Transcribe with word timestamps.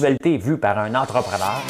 Actualité 0.00 0.38
vue 0.38 0.56
par 0.56 0.78
un 0.78 0.94
entrepreneur. 0.94 1.60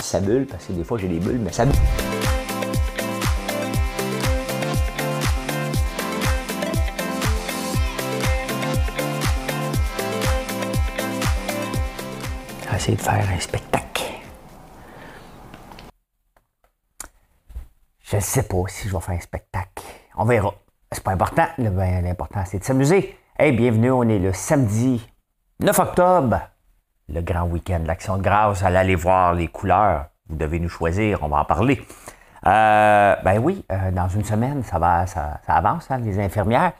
Ça 0.00 0.20
bulle, 0.20 0.46
parce 0.46 0.66
que 0.66 0.72
des 0.72 0.84
fois 0.84 0.98
j'ai 0.98 1.08
des 1.08 1.18
bulles, 1.18 1.40
mais 1.42 1.50
ça 1.50 1.64
bulle. 1.64 1.74
Essayer 12.80 12.96
de 12.96 13.02
faire 13.02 13.26
un 13.30 13.38
spectacle. 13.38 14.04
Je 18.00 18.16
ne 18.16 18.20
sais 18.22 18.44
pas 18.44 18.62
si 18.68 18.88
je 18.88 18.94
vais 18.94 19.00
faire 19.00 19.16
un 19.16 19.20
spectacle. 19.20 19.84
On 20.16 20.24
verra. 20.24 20.54
C'est 20.90 21.04
pas 21.04 21.10
important. 21.12 21.46
Ben, 21.58 22.02
L'important, 22.02 22.42
c'est 22.46 22.58
de 22.58 22.64
s'amuser. 22.64 23.18
Hey, 23.38 23.52
bienvenue. 23.52 23.90
On 23.90 24.08
est 24.08 24.18
le 24.18 24.32
samedi 24.32 25.06
9 25.60 25.78
octobre. 25.78 26.40
Le 27.10 27.20
grand 27.20 27.42
week-end 27.42 27.80
de 27.80 27.86
l'Action 27.86 28.16
de 28.16 28.22
grâce. 28.22 28.62
Allez 28.62 28.94
voir 28.94 29.34
les 29.34 29.48
couleurs. 29.48 30.06
Vous 30.30 30.36
devez 30.36 30.58
nous 30.58 30.70
choisir. 30.70 31.22
On 31.22 31.28
va 31.28 31.40
en 31.40 31.44
parler. 31.44 31.86
Euh, 32.46 33.14
ben 33.22 33.38
oui, 33.40 33.62
euh, 33.70 33.90
dans 33.90 34.08
une 34.08 34.24
semaine, 34.24 34.62
ça 34.62 34.78
va, 34.78 35.06
ça, 35.06 35.38
ça 35.46 35.52
avance, 35.52 35.90
hein, 35.90 35.98
les 35.98 36.18
infirmières. 36.18 36.72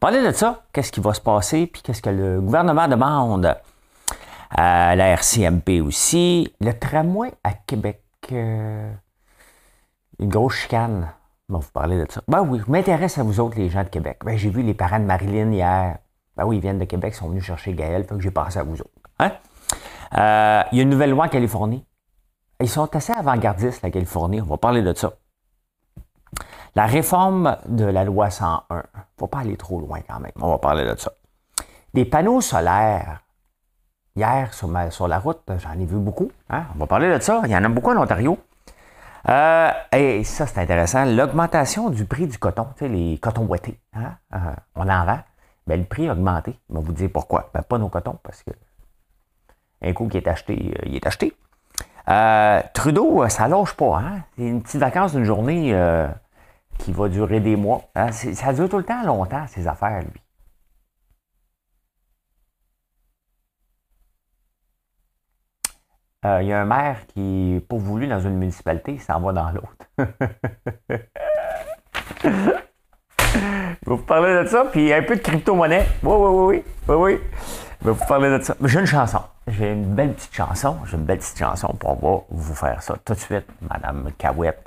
Parlez 0.00 0.26
de 0.26 0.32
ça. 0.32 0.64
Qu'est-ce 0.72 0.90
qui 0.90 0.98
va 0.98 1.14
se 1.14 1.20
passer? 1.20 1.68
Puis 1.68 1.80
qu'est-ce 1.80 2.02
que 2.02 2.10
le 2.10 2.40
gouvernement 2.40 2.88
demande? 2.88 3.56
À 4.50 4.94
la 4.96 5.08
RCMP 5.08 5.80
aussi. 5.80 6.52
Le 6.60 6.72
tramway 6.72 7.32
à 7.42 7.52
Québec, 7.52 8.02
euh, 8.32 8.92
une 10.18 10.28
grosse 10.28 10.54
chicane. 10.54 11.10
On 11.48 11.54
va 11.54 11.58
vous 11.58 11.72
parler 11.72 11.98
de 11.98 12.10
ça. 12.10 12.22
Ben 12.28 12.42
oui, 12.42 12.60
je 12.64 12.70
m'intéresse 12.70 13.18
à 13.18 13.22
vous 13.22 13.40
autres, 13.40 13.58
les 13.58 13.68
gens 13.68 13.84
de 13.84 13.88
Québec. 13.88 14.20
Ben, 14.24 14.36
j'ai 14.36 14.50
vu 14.50 14.62
les 14.62 14.74
parents 14.74 14.98
de 14.98 15.04
Marilyn 15.04 15.52
hier. 15.52 15.98
Ben 16.36 16.44
oui, 16.44 16.56
ils 16.56 16.60
viennent 16.60 16.78
de 16.78 16.84
Québec, 16.84 17.12
ils 17.14 17.18
sont 17.18 17.28
venus 17.28 17.44
chercher 17.44 17.74
Gaël, 17.74 18.04
fait 18.04 18.14
que 18.14 18.20
j'ai 18.20 18.30
pensé 18.30 18.58
à 18.58 18.62
vous 18.62 18.80
autres. 18.80 18.90
Hein? 19.18 19.32
Euh, 20.16 20.62
il 20.72 20.78
y 20.78 20.80
a 20.80 20.82
une 20.82 20.90
nouvelle 20.90 21.10
loi 21.10 21.26
en 21.26 21.28
Californie. 21.28 21.84
Ils 22.60 22.68
sont 22.68 22.94
assez 22.94 23.12
avant-gardistes, 23.12 23.82
la 23.82 23.90
Californie. 23.90 24.40
On 24.40 24.46
va 24.46 24.56
parler 24.56 24.82
de 24.82 24.94
ça. 24.94 25.14
La 26.74 26.86
réforme 26.86 27.56
de 27.66 27.84
la 27.84 28.04
loi 28.04 28.30
101. 28.30 28.82
Faut 29.18 29.26
pas 29.26 29.40
aller 29.40 29.56
trop 29.56 29.80
loin 29.80 30.00
quand 30.08 30.18
même. 30.20 30.32
On 30.40 30.50
va 30.50 30.58
parler 30.58 30.84
de 30.84 30.98
ça. 30.98 31.12
Des 31.92 32.04
panneaux 32.04 32.40
solaires 32.40 33.23
Hier, 34.16 34.54
sur, 34.54 35.08
la 35.08 35.18
route, 35.18 35.42
j'en 35.58 35.72
ai 35.72 35.84
vu 35.86 35.96
beaucoup. 35.96 36.30
hein. 36.48 36.66
On 36.76 36.78
va 36.78 36.86
parler 36.86 37.12
de 37.12 37.18
ça. 37.20 37.40
Il 37.46 37.50
y 37.50 37.56
en 37.56 37.64
a 37.64 37.68
beaucoup 37.68 37.90
en 37.90 38.00
Ontario. 38.00 38.38
Euh, 39.28 39.70
et 39.92 40.22
ça, 40.22 40.46
c'est 40.46 40.60
intéressant. 40.60 41.04
L'augmentation 41.04 41.90
du 41.90 42.04
prix 42.04 42.28
du 42.28 42.38
coton, 42.38 42.68
tu 42.76 42.84
sais, 42.84 42.88
les 42.88 43.18
cotons 43.18 43.44
boités. 43.44 43.80
hein, 43.92 44.12
euh, 44.34 44.38
on 44.76 44.88
en 44.88 45.04
vend. 45.04 45.18
Ben, 45.66 45.80
le 45.80 45.86
prix 45.86 46.08
a 46.08 46.12
augmenté. 46.12 46.56
Je 46.70 46.76
vais 46.76 46.80
vous 46.80 46.92
dire 46.92 47.10
pourquoi. 47.12 47.50
Ben, 47.52 47.62
pas 47.62 47.76
nos 47.78 47.88
cotons, 47.88 48.18
parce 48.22 48.44
que 48.44 48.52
un 49.82 49.92
coup 49.92 50.06
qui 50.06 50.18
est 50.18 50.28
acheté, 50.28 50.74
euh, 50.78 50.82
il 50.86 50.94
est 50.94 51.06
acheté. 51.06 51.34
Euh, 52.08 52.62
Trudeau, 52.72 53.28
ça 53.28 53.48
lâche 53.48 53.74
pas. 53.74 53.98
Hein? 53.98 54.20
C'est 54.36 54.44
une 54.44 54.62
petite 54.62 54.80
vacance 54.80 55.12
d'une 55.12 55.24
journée 55.24 55.76
qui 56.78 56.92
va 56.92 57.08
durer 57.08 57.40
des 57.40 57.56
mois. 57.56 57.82
hein. 57.96 58.12
Ça 58.12 58.52
dure 58.52 58.68
tout 58.68 58.78
le 58.78 58.84
temps 58.84 59.02
longtemps, 59.04 59.44
ces 59.48 59.66
affaires, 59.66 60.02
lui. 60.02 60.20
Euh, 66.24 66.42
Il 66.42 66.48
y 66.48 66.52
a 66.52 66.60
un 66.60 66.64
maire 66.64 66.96
qui 67.08 67.62
pas 67.68 67.76
voulu 67.76 68.06
dans 68.06 68.20
une 68.20 68.38
municipalité, 68.38 68.92
il 68.92 69.00
s'en 69.00 69.20
va 69.20 69.32
dans 69.32 69.50
l'autre. 69.50 70.08
Je 72.24 72.30
vais 73.04 73.86
vous 73.86 73.96
parler 73.98 74.42
de 74.42 74.48
ça, 74.48 74.64
puis 74.64 74.92
un 74.92 75.02
peu 75.02 75.16
de 75.16 75.20
crypto-monnaie. 75.20 75.86
Oui, 76.02 76.14
oui, 76.16 76.28
oui, 76.28 76.64
oui, 76.88 76.94
oui. 76.96 77.20
Je 77.82 77.86
vais 77.88 77.92
vous 77.92 78.06
parler 78.06 78.38
de 78.38 78.42
ça. 78.42 78.54
J'ai 78.64 78.80
une 78.80 78.86
chanson. 78.86 79.20
J'ai 79.46 79.72
une 79.72 79.94
belle 79.94 80.14
petite 80.14 80.34
chanson. 80.34 80.78
J'ai 80.86 80.96
une 80.96 81.04
belle 81.04 81.18
petite 81.18 81.38
chanson, 81.38 81.74
puis 81.78 81.88
on 81.88 81.94
va 81.94 82.22
vous 82.30 82.54
faire 82.54 82.82
ça 82.82 82.94
tout 83.04 83.12
de 83.12 83.18
suite. 83.18 83.46
Madame 83.60 84.10
Cahouette 84.16 84.64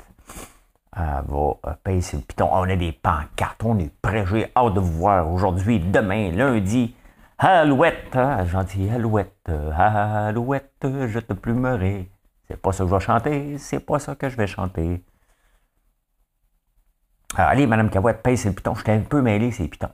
euh, 0.96 1.00
va 1.26 1.70
euh, 1.70 1.74
payer 1.82 2.02
le 2.12 2.20
piton. 2.20 2.48
On 2.52 2.62
a 2.62 2.76
des 2.76 2.92
pancartes, 2.92 3.60
on 3.64 3.76
est 3.80 3.90
prêts. 4.00 4.24
J'ai 4.30 4.52
hâte 4.56 4.74
de 4.74 4.80
vous 4.80 4.92
voir 4.92 5.28
aujourd'hui, 5.28 5.80
demain, 5.80 6.30
lundi. 6.30 6.94
Alouette, 7.38 8.16
hein, 8.16 8.44
gentil 8.46 8.88
Alouette, 8.90 9.48
Alouette, 9.48 10.72
je 10.82 11.18
te 11.20 11.32
plumerai. 11.34 12.10
C'est 12.48 12.56
pas 12.60 12.72
ça 12.72 12.84
que 12.84 12.90
je 12.90 12.94
vais 12.94 13.00
chanter, 13.00 13.58
c'est 13.58 13.80
pas 13.80 13.98
ça 14.00 14.14
que 14.16 14.28
je 14.28 14.36
vais 14.36 14.46
chanter. 14.46 15.04
Alors, 17.36 17.50
allez, 17.50 17.66
Madame 17.66 17.90
Cahouette, 17.90 18.22
paye 18.22 18.36
le 18.44 18.52
piton. 18.52 18.74
J'étais 18.74 18.92
un 18.92 19.00
peu 19.00 19.22
mêlé, 19.22 19.52
ces 19.52 19.68
pitons. 19.68 19.90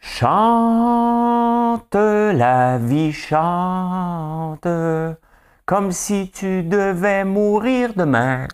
Chante 0.00 1.94
la 1.94 2.78
vie, 2.78 3.12
chante, 3.12 4.66
comme 5.66 5.92
si 5.92 6.30
tu 6.30 6.62
devais 6.62 7.24
mourir 7.24 7.92
demain. 7.94 8.48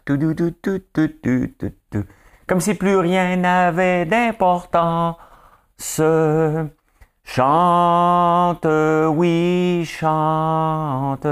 Comme 2.51 2.61
si 2.61 2.75
plus 2.75 2.97
rien 2.97 3.37
n'avait 3.37 4.07
d'importance. 4.07 5.15
Chante, 7.23 8.67
oui, 8.67 9.85
chante. 9.87 11.27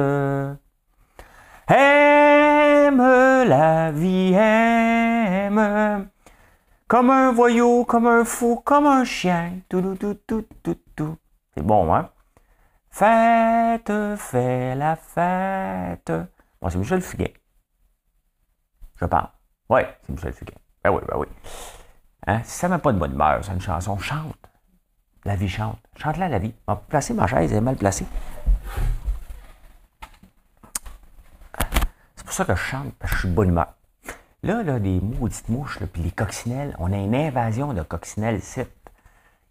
Aime 1.66 3.02
la 3.48 3.90
vie, 3.90 4.32
aime. 4.32 6.08
Comme 6.86 7.10
un 7.10 7.32
voyou, 7.32 7.84
comme 7.84 8.06
un 8.06 8.24
fou, 8.24 8.62
comme 8.64 8.86
un 8.86 9.02
chien. 9.02 9.54
Tout, 9.68 9.82
tout, 9.82 9.96
tout, 9.96 10.20
tout, 10.24 10.46
tout, 10.62 10.78
tout. 10.94 11.16
C'est 11.52 11.66
bon, 11.66 11.92
hein? 11.92 12.10
Fête, 12.92 13.92
fais 14.18 14.76
la 14.76 14.94
fête. 14.94 16.12
Bon, 16.62 16.70
c'est 16.70 16.78
Michel 16.78 17.00
Fugain. 17.02 17.32
Je 19.00 19.06
parle. 19.06 19.30
Oui, 19.68 19.80
c'est 20.06 20.12
Michel 20.12 20.32
Fugain. 20.32 20.54
Ben 20.84 20.90
oui, 20.90 21.00
ben 21.08 21.16
oui. 21.18 21.26
Hein? 22.26 22.40
Ça 22.44 22.68
met 22.68 22.78
pas 22.78 22.92
de 22.92 22.98
bonne 22.98 23.12
humeur, 23.12 23.40
c'est 23.42 23.52
une 23.52 23.60
chanson, 23.60 23.98
chante. 23.98 24.36
La 25.24 25.36
vie 25.36 25.48
chante. 25.48 25.78
Chante-la, 25.96 26.28
la 26.28 26.38
vie. 26.38 26.54
On 26.66 26.76
placer 26.76 27.14
ma 27.14 27.26
chaise, 27.26 27.50
elle 27.50 27.58
est 27.58 27.60
mal 27.60 27.76
placée. 27.76 28.06
C'est 32.14 32.24
pour 32.24 32.32
ça 32.32 32.44
que 32.44 32.54
je 32.54 32.60
chante, 32.60 32.94
parce 32.98 33.12
que 33.12 33.16
je 33.16 33.20
suis 33.20 33.28
de 33.30 33.34
bonne 33.34 33.48
humeur. 33.48 33.74
Là, 34.42 34.62
là, 34.62 34.78
des 34.78 35.00
maudites 35.00 35.48
mouches, 35.48 35.78
puis 35.92 36.02
les 36.02 36.12
coccinelles, 36.12 36.74
on 36.78 36.92
a 36.92 36.96
une 36.96 37.14
invasion 37.14 37.72
de 37.72 37.82
coccinelles 37.82 38.36
ici. 38.36 38.62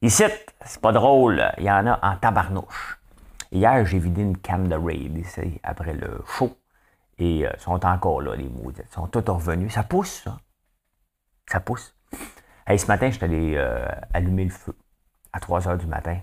Ici, 0.02 0.24
c'est 0.64 0.82
pas 0.82 0.92
drôle, 0.92 1.52
il 1.58 1.66
y 1.66 1.72
en 1.72 1.88
a 1.88 2.00
en 2.02 2.16
tabarnouche. 2.16 2.98
Hier, 3.52 3.86
j'ai 3.86 4.00
vidé 4.00 4.22
une 4.22 4.38
canne 4.38 4.70
de 4.70 4.76
Raid 4.76 5.18
ici, 5.18 5.60
après 5.64 5.94
le 5.94 6.22
show. 6.26 6.56
Et 7.18 7.48
euh, 7.48 7.52
sont 7.58 7.84
encore 7.86 8.22
là, 8.22 8.36
les 8.36 8.48
maudites. 8.48 8.86
Ils 8.90 8.94
sont 8.94 9.08
tous 9.08 9.24
revenus. 9.32 9.74
Ça 9.74 9.84
pousse, 9.84 10.22
ça. 10.24 10.38
Ça 11.48 11.62
pousse. 11.62 11.96
Hey, 12.66 12.78
ce 12.78 12.88
matin, 12.88 13.10
je 13.10 13.16
suis 13.16 13.24
allé 13.24 13.54
euh, 13.56 13.88
allumer 14.14 14.44
le 14.44 14.50
feu 14.50 14.76
à 15.32 15.40
3 15.40 15.68
heures 15.68 15.78
du 15.78 15.88
matin 15.88 16.20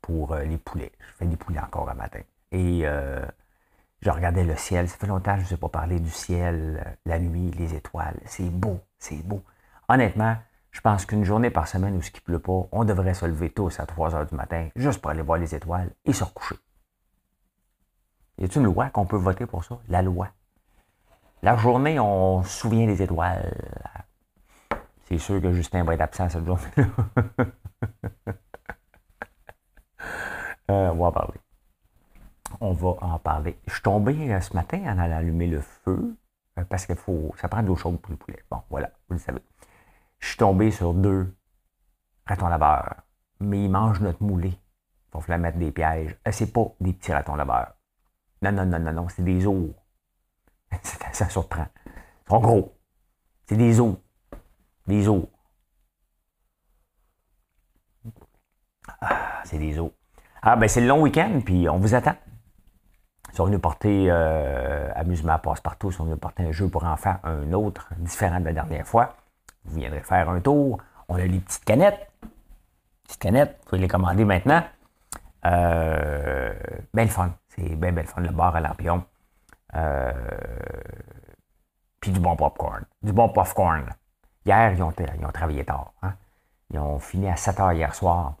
pour 0.00 0.32
euh, 0.32 0.44
les 0.44 0.56
poulets. 0.56 0.92
Je 0.98 1.12
fais 1.18 1.26
des 1.26 1.36
poulets 1.36 1.60
encore 1.60 1.88
un 1.90 1.94
matin. 1.94 2.20
Et 2.50 2.82
euh, 2.84 3.24
je 4.00 4.10
regardais 4.10 4.44
le 4.44 4.56
ciel. 4.56 4.88
Ça 4.88 4.96
fait 4.96 5.06
longtemps 5.06 5.34
que 5.34 5.40
je 5.40 5.44
ne 5.44 5.48
vous 5.48 5.54
ai 5.54 5.58
pas 5.58 5.68
parlé 5.68 6.00
du 6.00 6.10
ciel, 6.10 6.96
la 7.04 7.18
nuit, 7.18 7.50
les 7.58 7.74
étoiles. 7.74 8.18
C'est 8.24 8.48
beau, 8.48 8.80
c'est 8.98 9.22
beau. 9.22 9.44
Honnêtement, 9.88 10.36
je 10.70 10.80
pense 10.80 11.04
qu'une 11.04 11.24
journée 11.24 11.50
par 11.50 11.68
semaine 11.68 11.94
où 11.94 12.00
ce 12.00 12.10
qui 12.10 12.22
pleut 12.22 12.38
pas, 12.38 12.66
on 12.72 12.84
devrait 12.84 13.14
se 13.14 13.26
lever 13.26 13.50
tous 13.50 13.78
à 13.80 13.84
3 13.84 14.14
heures 14.14 14.26
du 14.26 14.34
matin 14.34 14.70
juste 14.74 15.02
pour 15.02 15.10
aller 15.10 15.22
voir 15.22 15.38
les 15.38 15.54
étoiles 15.54 15.90
et 16.06 16.14
se 16.14 16.24
recoucher. 16.24 16.56
Y 18.38 18.44
a-t-il 18.44 18.60
une 18.60 18.72
loi 18.72 18.88
qu'on 18.88 19.04
peut 19.04 19.16
voter 19.16 19.44
pour 19.44 19.64
ça? 19.64 19.78
La 19.88 20.00
loi. 20.00 20.28
La 21.42 21.56
journée, 21.56 22.00
on 22.00 22.42
se 22.42 22.60
souvient 22.60 22.86
des 22.86 23.00
étoiles. 23.00 23.54
C'est 25.04 25.18
sûr 25.18 25.40
que 25.40 25.52
Justin 25.52 25.84
va 25.84 25.94
être 25.94 26.00
absent 26.00 26.28
cette 26.28 26.44
journée-là. 26.44 26.86
Euh, 30.70 30.90
on 30.90 30.96
va 30.96 31.06
en 31.06 31.12
parler. 31.12 31.40
On 32.60 32.72
va 32.74 32.88
en 33.00 33.18
parler. 33.18 33.58
Je 33.66 33.72
suis 33.72 33.82
tombé 33.82 34.30
euh, 34.30 34.38
ce 34.42 34.52
matin 34.52 34.82
en 34.84 34.98
allant 34.98 35.16
allumer 35.16 35.46
le 35.46 35.62
feu 35.62 36.14
euh, 36.58 36.64
parce 36.64 36.84
qu'il 36.84 36.94
faut. 36.96 37.34
Ça 37.38 37.48
prend 37.48 37.62
de 37.62 37.68
l'eau 37.68 37.76
chaude 37.76 37.98
pour 37.98 38.10
les 38.10 38.18
poulets. 38.18 38.44
Bon, 38.50 38.60
voilà, 38.68 38.90
vous 39.08 39.14
le 39.14 39.18
savez. 39.18 39.40
Je 40.18 40.28
suis 40.28 40.36
tombé 40.36 40.70
sur 40.70 40.92
deux 40.92 41.34
ratons 42.26 42.48
laveurs, 42.48 42.96
mais 43.40 43.64
ils 43.64 43.70
mangent 43.70 44.00
notre 44.00 44.22
moulée. 44.22 44.52
Il 44.58 45.14
va 45.14 45.20
falloir 45.20 45.38
mettre 45.38 45.56
des 45.56 45.72
pièges. 45.72 46.18
C'est 46.30 46.52
pas 46.52 46.66
des 46.80 46.92
petits 46.92 47.14
ratons 47.14 47.36
laveurs. 47.36 47.72
Non, 48.42 48.52
non, 48.52 48.66
non, 48.66 48.78
non, 48.78 48.92
non, 48.92 49.08
c'est 49.08 49.24
des 49.24 49.46
ours. 49.46 49.74
ça, 51.12 51.28
surprend. 51.28 51.66
Ils 51.86 52.30
sont 52.30 52.40
gros. 52.40 52.74
C'est 53.46 53.56
des 53.56 53.80
ours. 53.80 53.98
Des 54.86 55.08
ours. 55.08 55.28
c'est 59.44 59.58
des 59.58 59.78
os. 59.78 59.90
Ah, 60.42 60.56
ben 60.56 60.68
c'est 60.68 60.80
le 60.80 60.86
long 60.86 61.02
week-end, 61.02 61.40
puis 61.44 61.68
on 61.68 61.78
vous 61.78 61.94
attend. 61.94 62.14
Ils 63.32 63.36
sont 63.36 63.44
venus 63.46 63.60
porter 63.60 64.06
euh, 64.08 64.90
amusement 64.94 65.38
passe-partout, 65.38 65.90
ils 65.90 65.94
sont 65.94 66.04
venus 66.04 66.18
porter 66.18 66.44
un 66.44 66.52
jeu 66.52 66.68
pour 66.68 66.84
enfants, 66.84 67.16
un 67.24 67.52
autre, 67.52 67.88
différent 67.98 68.40
de 68.40 68.46
la 68.46 68.52
dernière 68.52 68.86
fois. 68.86 69.16
Vous 69.64 69.78
viendrez 69.78 70.00
faire 70.00 70.28
un 70.28 70.40
tour. 70.40 70.78
On 71.08 71.16
a 71.16 71.24
les 71.24 71.38
petites 71.38 71.64
canettes. 71.64 72.10
Petites 73.04 73.20
canettes, 73.20 73.56
vous 73.60 73.70
pouvez 73.70 73.80
les 73.82 73.88
commander 73.88 74.24
maintenant. 74.24 74.62
Euh, 75.46 76.52
ben 76.94 77.04
le 77.04 77.10
fun. 77.10 77.32
C'est 77.48 77.76
bien, 77.76 77.92
bien 77.92 78.02
le 78.02 78.08
fun, 78.08 78.20
le 78.20 78.30
bar 78.30 78.54
à 78.54 78.60
lampion. 78.60 79.04
Euh, 79.74 80.12
puis 82.00 82.10
du 82.10 82.20
bon 82.20 82.36
popcorn. 82.36 82.84
Du 83.02 83.12
bon 83.12 83.28
popcorn. 83.28 83.84
Hier, 84.44 84.72
ils 84.72 84.82
ont, 84.82 84.92
ils 84.98 85.26
ont 85.26 85.32
travaillé 85.32 85.64
tard. 85.64 85.92
Hein. 86.02 86.14
Ils 86.70 86.78
ont 86.78 86.98
fini 86.98 87.28
à 87.28 87.36
7 87.36 87.60
heures 87.60 87.72
hier 87.72 87.94
soir 87.94 88.36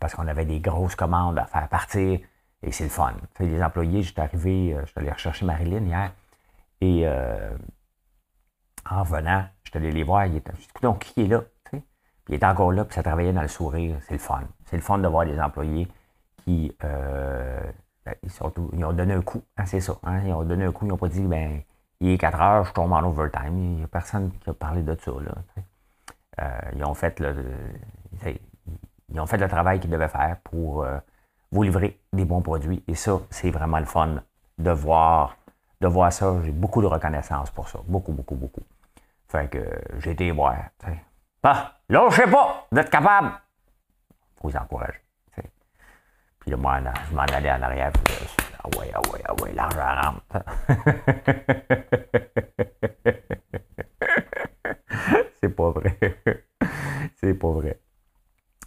parce 0.00 0.14
qu'on 0.14 0.26
avait 0.26 0.44
des 0.44 0.60
grosses 0.60 0.96
commandes 0.96 1.38
à 1.38 1.46
faire 1.46 1.68
partir 1.68 2.20
et 2.62 2.72
c'est 2.72 2.84
le 2.84 2.90
fun. 2.90 3.14
les 3.40 3.62
employés, 3.62 4.02
j'étais 4.02 4.22
arrivé, 4.22 4.74
euh, 4.74 4.80
je 4.84 4.90
suis 4.90 5.00
allé 5.00 5.10
rechercher 5.10 5.44
Marilyn 5.44 5.84
hier 5.84 6.12
et 6.80 7.02
euh, 7.06 7.56
en 8.88 9.02
venant, 9.02 9.46
je 9.62 9.70
suis 9.70 9.78
allé 9.78 9.92
les 9.92 10.02
voir, 10.02 10.26
il 10.26 10.36
était, 10.36 10.52
donc 10.82 11.00
qui 11.00 11.22
est 11.22 11.28
là? 11.28 11.42
Puis 11.70 12.32
il 12.32 12.36
était 12.36 12.46
encore 12.46 12.72
là, 12.72 12.84
puis 12.84 12.94
ça 12.94 13.02
travaillait 13.02 13.34
dans 13.34 13.42
le 13.42 13.48
sourire. 13.48 13.96
C'est 14.02 14.14
le 14.14 14.18
fun. 14.18 14.44
C'est 14.64 14.76
le 14.76 14.82
fun 14.82 14.96
de 14.96 15.06
voir 15.06 15.26
des 15.26 15.38
employés 15.38 15.88
qui 16.42 16.72
ben, 18.04 18.14
ils, 18.22 18.84
ont 18.84 18.92
donné 18.92 19.14
un 19.14 19.22
coup. 19.22 19.42
Hein, 19.56 19.66
c'est 19.66 19.80
ça. 19.80 19.96
Hein, 20.02 20.20
ils 20.26 20.32
ont 20.32 20.44
donné 20.44 20.64
un 20.64 20.72
coup, 20.72 20.86
ils 20.86 20.88
n'ont 20.88 20.96
pas 20.96 21.08
dit 21.08 21.22
ben 21.22 21.62
il 22.00 22.10
est 22.10 22.18
4 22.18 22.40
heures, 22.40 22.64
je 22.64 22.72
tombe 22.72 22.92
en 22.92 23.02
overtime. 23.02 23.58
Il 23.58 23.76
n'y 23.76 23.84
a 23.84 23.88
personne 23.88 24.32
qui 24.40 24.50
a 24.50 24.54
parlé 24.54 24.82
de 24.82 24.96
ça. 25.00 25.12
Là, 26.36 26.50
ils 26.74 26.84
ont 26.84 26.94
fait 26.94 27.18
le, 27.20 27.34
ils 29.08 29.20
ont 29.20 29.26
fait 29.26 29.38
le 29.38 29.48
travail 29.48 29.80
qu'ils 29.80 29.90
devaient 29.90 30.08
faire 30.08 30.36
pour 30.42 30.82
euh, 30.82 30.98
vous 31.52 31.62
livrer 31.62 32.00
des 32.12 32.24
bons 32.24 32.42
produits. 32.42 32.82
Et 32.88 32.94
ça, 32.94 33.20
c'est 33.30 33.50
vraiment 33.50 33.78
le 33.78 33.84
fun 33.84 34.22
de 34.58 34.70
voir, 34.70 35.36
de 35.80 35.86
voir 35.86 36.12
ça. 36.12 36.42
J'ai 36.42 36.52
beaucoup 36.52 36.82
de 36.82 36.86
reconnaissance 36.86 37.50
pour 37.50 37.68
ça. 37.68 37.78
Beaucoup, 37.86 38.12
beaucoup, 38.12 38.34
beaucoup. 38.34 38.62
Fait 39.28 39.48
que 39.48 39.64
j'ai 39.98 40.12
été 40.12 40.30
voir. 40.30 40.56
Ah, 41.42 41.78
là, 41.88 42.06
je 42.10 42.16
sais 42.16 42.30
pas, 42.30 42.66
vous 42.70 42.78
êtes 42.78 42.90
capable. 42.90 43.30
Faut 44.40 44.48
vous 44.48 44.56
encourager. 44.56 45.03
Puis 46.44 46.50
là, 46.50 46.56
moi, 46.56 46.78
je 47.10 47.16
m'en 47.16 47.22
allais 47.22 47.50
en 47.52 47.62
arrière. 47.62 47.90
ah 48.62 48.68
ouais, 48.78 48.92
ah 48.94 49.00
ouais, 49.12 49.22
ah 49.24 49.34
ouais, 49.42 49.52
l'argent 49.54 49.94
rentre. 50.02 50.44
c'est 55.40 55.48
pas 55.48 55.70
vrai. 55.70 55.98
c'est 57.16 57.34
pas 57.34 57.50
vrai 57.50 57.80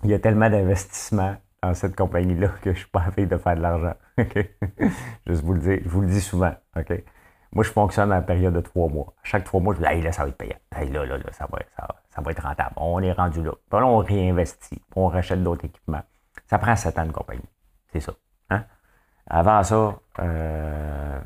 il 0.03 0.12
y 0.12 0.13
a 0.13 0.19
tellement 0.19 0.50
d'investissements 0.50 1.35
dans 1.63 1.74
cette 1.74 1.95
compagnie-là 1.95 2.50
que 2.62 2.74
je 2.74 2.79
suis 2.79 2.88
pas 2.88 3.03
envie 3.07 3.25
de 3.25 3.38
faire 3.38 3.56
de 3.56 3.62
l'argent. 3.62 3.95
Juste 5.27 5.44
vous 5.44 5.53
le 5.53 5.59
dire, 5.59 5.80
je 5.83 5.89
vous 5.89 6.01
le 6.01 6.07
dis 6.07 6.21
souvent. 6.21 6.53
Moi, 7.53 7.63
je 7.63 7.71
fonctionne 7.71 8.13
en 8.13 8.21
période 8.21 8.53
de 8.53 8.62
trois 8.62 8.89
mois. 8.89 9.13
Chaque 9.23 9.44
trois 9.44 9.59
mois, 9.59 9.73
je 9.73 9.80
dis, 9.80 10.01
là, 10.01 10.12
ça 10.12 10.23
va 10.23 10.30
être 10.30 10.38
payant. 10.38 10.57
là, 10.71 11.06
là, 11.06 11.18
là, 11.18 11.31
ça 11.31 11.47
va, 11.51 11.59
ça, 12.09 12.21
va 12.21 12.31
être 12.31 12.44
rentable. 12.44 12.73
On 12.77 13.01
est 13.01 13.12
rendu 13.12 13.41
là. 13.41 13.51
Puis 13.69 13.80
là, 13.80 13.85
on 13.85 13.97
réinvestit. 13.97 14.81
on 14.95 15.07
rachète 15.07 15.41
d'autres 15.41 15.65
équipements. 15.65 16.03
Ça 16.45 16.59
prend 16.59 16.75
sept 16.75 17.00
ans 17.00 17.06
de 17.06 17.12
compagnie. 17.12 17.41
Ça. 17.99 18.13
Hein? 18.49 18.65
Avant 19.27 19.63
ça, 19.63 19.99
euh, 20.19 21.21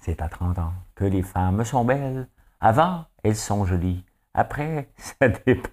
c'est 0.00 0.20
à 0.20 0.28
30 0.28 0.58
ans 0.58 0.72
que 0.94 1.04
les 1.04 1.22
femmes 1.22 1.64
sont 1.64 1.84
belles. 1.84 2.28
Avant, 2.60 3.06
elles 3.22 3.36
sont 3.36 3.64
jolies. 3.64 4.04
Après, 4.34 4.90
ça 4.96 5.28
dépend 5.28 5.70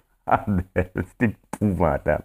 c'est 1.18 1.36
épouvantable. 1.60 2.24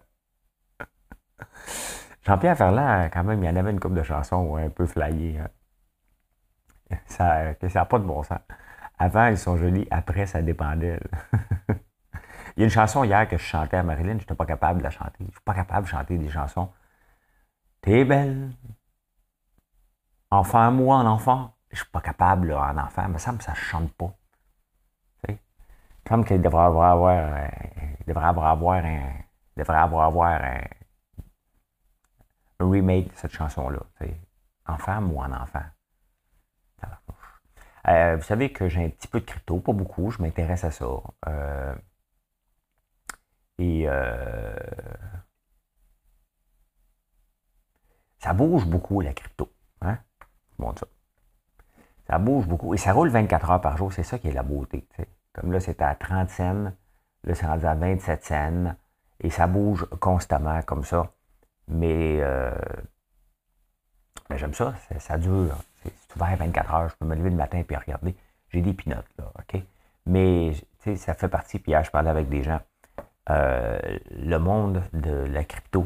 Jean-Pierre 2.26 2.58
Ferland, 2.58 3.10
quand 3.12 3.24
même, 3.24 3.44
il 3.44 3.48
y 3.48 3.50
en 3.50 3.56
avait 3.56 3.72
une 3.72 3.80
couple 3.80 3.96
de 3.96 4.04
chansons 4.04 4.56
un 4.58 4.70
peu 4.70 4.86
flyées. 4.86 5.40
Hein. 5.40 6.98
Ça 7.06 7.54
n'a 7.62 7.86
pas 7.86 8.00
de 8.00 8.04
bon 8.06 8.24
sens. 8.24 8.40
Avant, 9.00 9.28
ils 9.28 9.38
sont 9.38 9.58
jolis. 9.58 9.88
Après, 9.92 10.26
ça 10.26 10.42
dépendait. 10.42 11.00
il 12.58 12.62
y 12.62 12.64
a 12.64 12.66
une 12.66 12.72
chanson 12.72 13.04
hier 13.04 13.30
que 13.30 13.38
je 13.38 13.44
chantais 13.44 13.78
à 13.78 13.84
Marilyn. 13.84 14.14
Je 14.14 14.24
n'étais 14.24 14.34
pas 14.34 14.48
capable 14.48 14.80
de 14.80 14.84
la 14.84 14.90
chanter. 14.90 15.18
Je 15.20 15.26
ne 15.26 15.32
suis 15.32 15.42
pas 15.42 15.54
capable 15.54 15.86
de 15.86 15.92
chanter 15.92 16.18
des 16.18 16.30
chansons. 16.30 16.70
T'es 17.82 18.04
belle. 18.04 18.50
Enfant, 20.32 20.72
moi, 20.72 20.98
en 20.98 21.06
enfant. 21.06 21.54
Je 21.70 21.78
suis 21.78 21.92
pas 21.92 22.02
capable 22.02 22.52
en 22.54 22.78
enfant. 22.78 23.10
Mais 23.10 23.20
ça 23.20 23.32
me 23.32 23.40
ça 23.40 23.54
chante 23.54 23.94
pas. 23.94 24.12
Comme 26.04 26.26
qu'il 26.26 26.42
devrait 26.42 26.64
avoir, 26.64 26.94
avoir, 26.94 27.52
devrait 28.08 28.26
avoir, 28.26 28.48
avoir 28.48 28.84
un, 28.84 29.12
avoir, 29.58 30.42
un, 30.42 30.62
remake 32.60 33.12
de 33.12 33.18
cette 33.18 33.34
chanson-là. 33.34 33.82
En 34.66 34.78
femme 34.78 35.12
ou 35.12 35.20
en 35.20 35.32
enfant. 35.32 35.64
Euh, 37.88 38.16
vous 38.16 38.24
savez 38.24 38.52
que 38.52 38.68
j'ai 38.68 38.84
un 38.86 38.90
petit 38.90 39.08
peu 39.08 39.20
de 39.20 39.26
crypto, 39.26 39.60
pas 39.60 39.74
beaucoup, 39.74 40.10
je 40.12 40.22
m'intéresse 40.22 40.64
à 40.64 40.72
ça. 40.72 40.86
Euh, 41.28 41.76
et 43.60 43.88
ça 48.20 48.34
bouge 48.34 48.66
beaucoup, 48.66 49.02
la 49.02 49.14
crypto. 49.14 49.52
Hein? 49.82 49.98
Bon, 50.58 50.76
ça. 50.76 50.88
ça 52.08 52.18
bouge 52.18 52.48
beaucoup. 52.48 52.74
Et 52.74 52.78
ça 52.78 52.94
roule 52.94 53.10
24 53.10 53.52
heures 53.52 53.62
par 53.62 53.78
jour, 53.78 53.94
c'est 53.94 54.04
ça 54.04 54.18
qui 54.18 54.28
est 54.28 54.34
la 54.34 54.44
beauté. 54.44 54.88
Comme 55.34 55.52
là, 55.52 55.60
c'était 55.60 55.84
à 55.84 55.96
30 55.96 56.30
cents. 56.30 56.74
Là, 57.24 57.36
c'est 57.36 57.46
rendu 57.46 57.66
à 57.66 57.76
27 57.76 58.26
cents. 58.26 58.76
Et 59.20 59.30
ça 59.30 59.48
bouge 59.48 59.86
constamment 60.00 60.62
comme 60.64 60.84
ça. 60.84 61.12
Mais, 61.68 62.20
euh, 62.22 62.52
j'aime 64.36 64.54
ça, 64.54 64.74
ça, 65.00 65.18
dure. 65.18 65.58
C'est 65.84 66.16
ouvert 66.16 66.36
24 66.38 66.74
heures. 66.74 66.90
Je 66.90 66.96
peux 66.96 67.06
me 67.06 67.16
lever 67.16 67.30
le 67.30 67.36
matin 67.36 67.62
et 67.68 67.76
regarder. 67.76 68.16
J'ai 68.50 68.62
des 68.62 68.74
pinottes, 68.74 69.10
là, 69.18 69.32
OK? 69.40 69.62
Mais, 70.06 70.54
ça 70.96 71.14
fait 71.14 71.28
partie. 71.28 71.60
Puis 71.60 71.72
hier, 71.72 71.84
je 71.84 71.92
parlais 71.92 72.10
avec 72.10 72.30
des 72.30 72.44
gens. 72.44 72.60
Euh, 73.30 73.78
le 74.12 74.38
monde 74.38 74.84
de 74.94 75.12
la 75.12 75.44
crypto, 75.44 75.86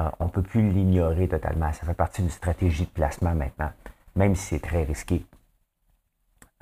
euh, 0.00 0.10
on 0.20 0.24
ne 0.24 0.30
peut 0.30 0.42
plus 0.42 0.70
l'ignorer 0.70 1.28
totalement. 1.28 1.72
Ça 1.72 1.86
fait 1.86 1.94
partie 1.94 2.22
d'une 2.22 2.30
stratégie 2.30 2.86
de 2.86 2.90
placement 2.90 3.34
maintenant, 3.34 3.70
même 4.16 4.34
si 4.34 4.46
c'est 4.46 4.60
très 4.60 4.84
risqué. 4.84 5.24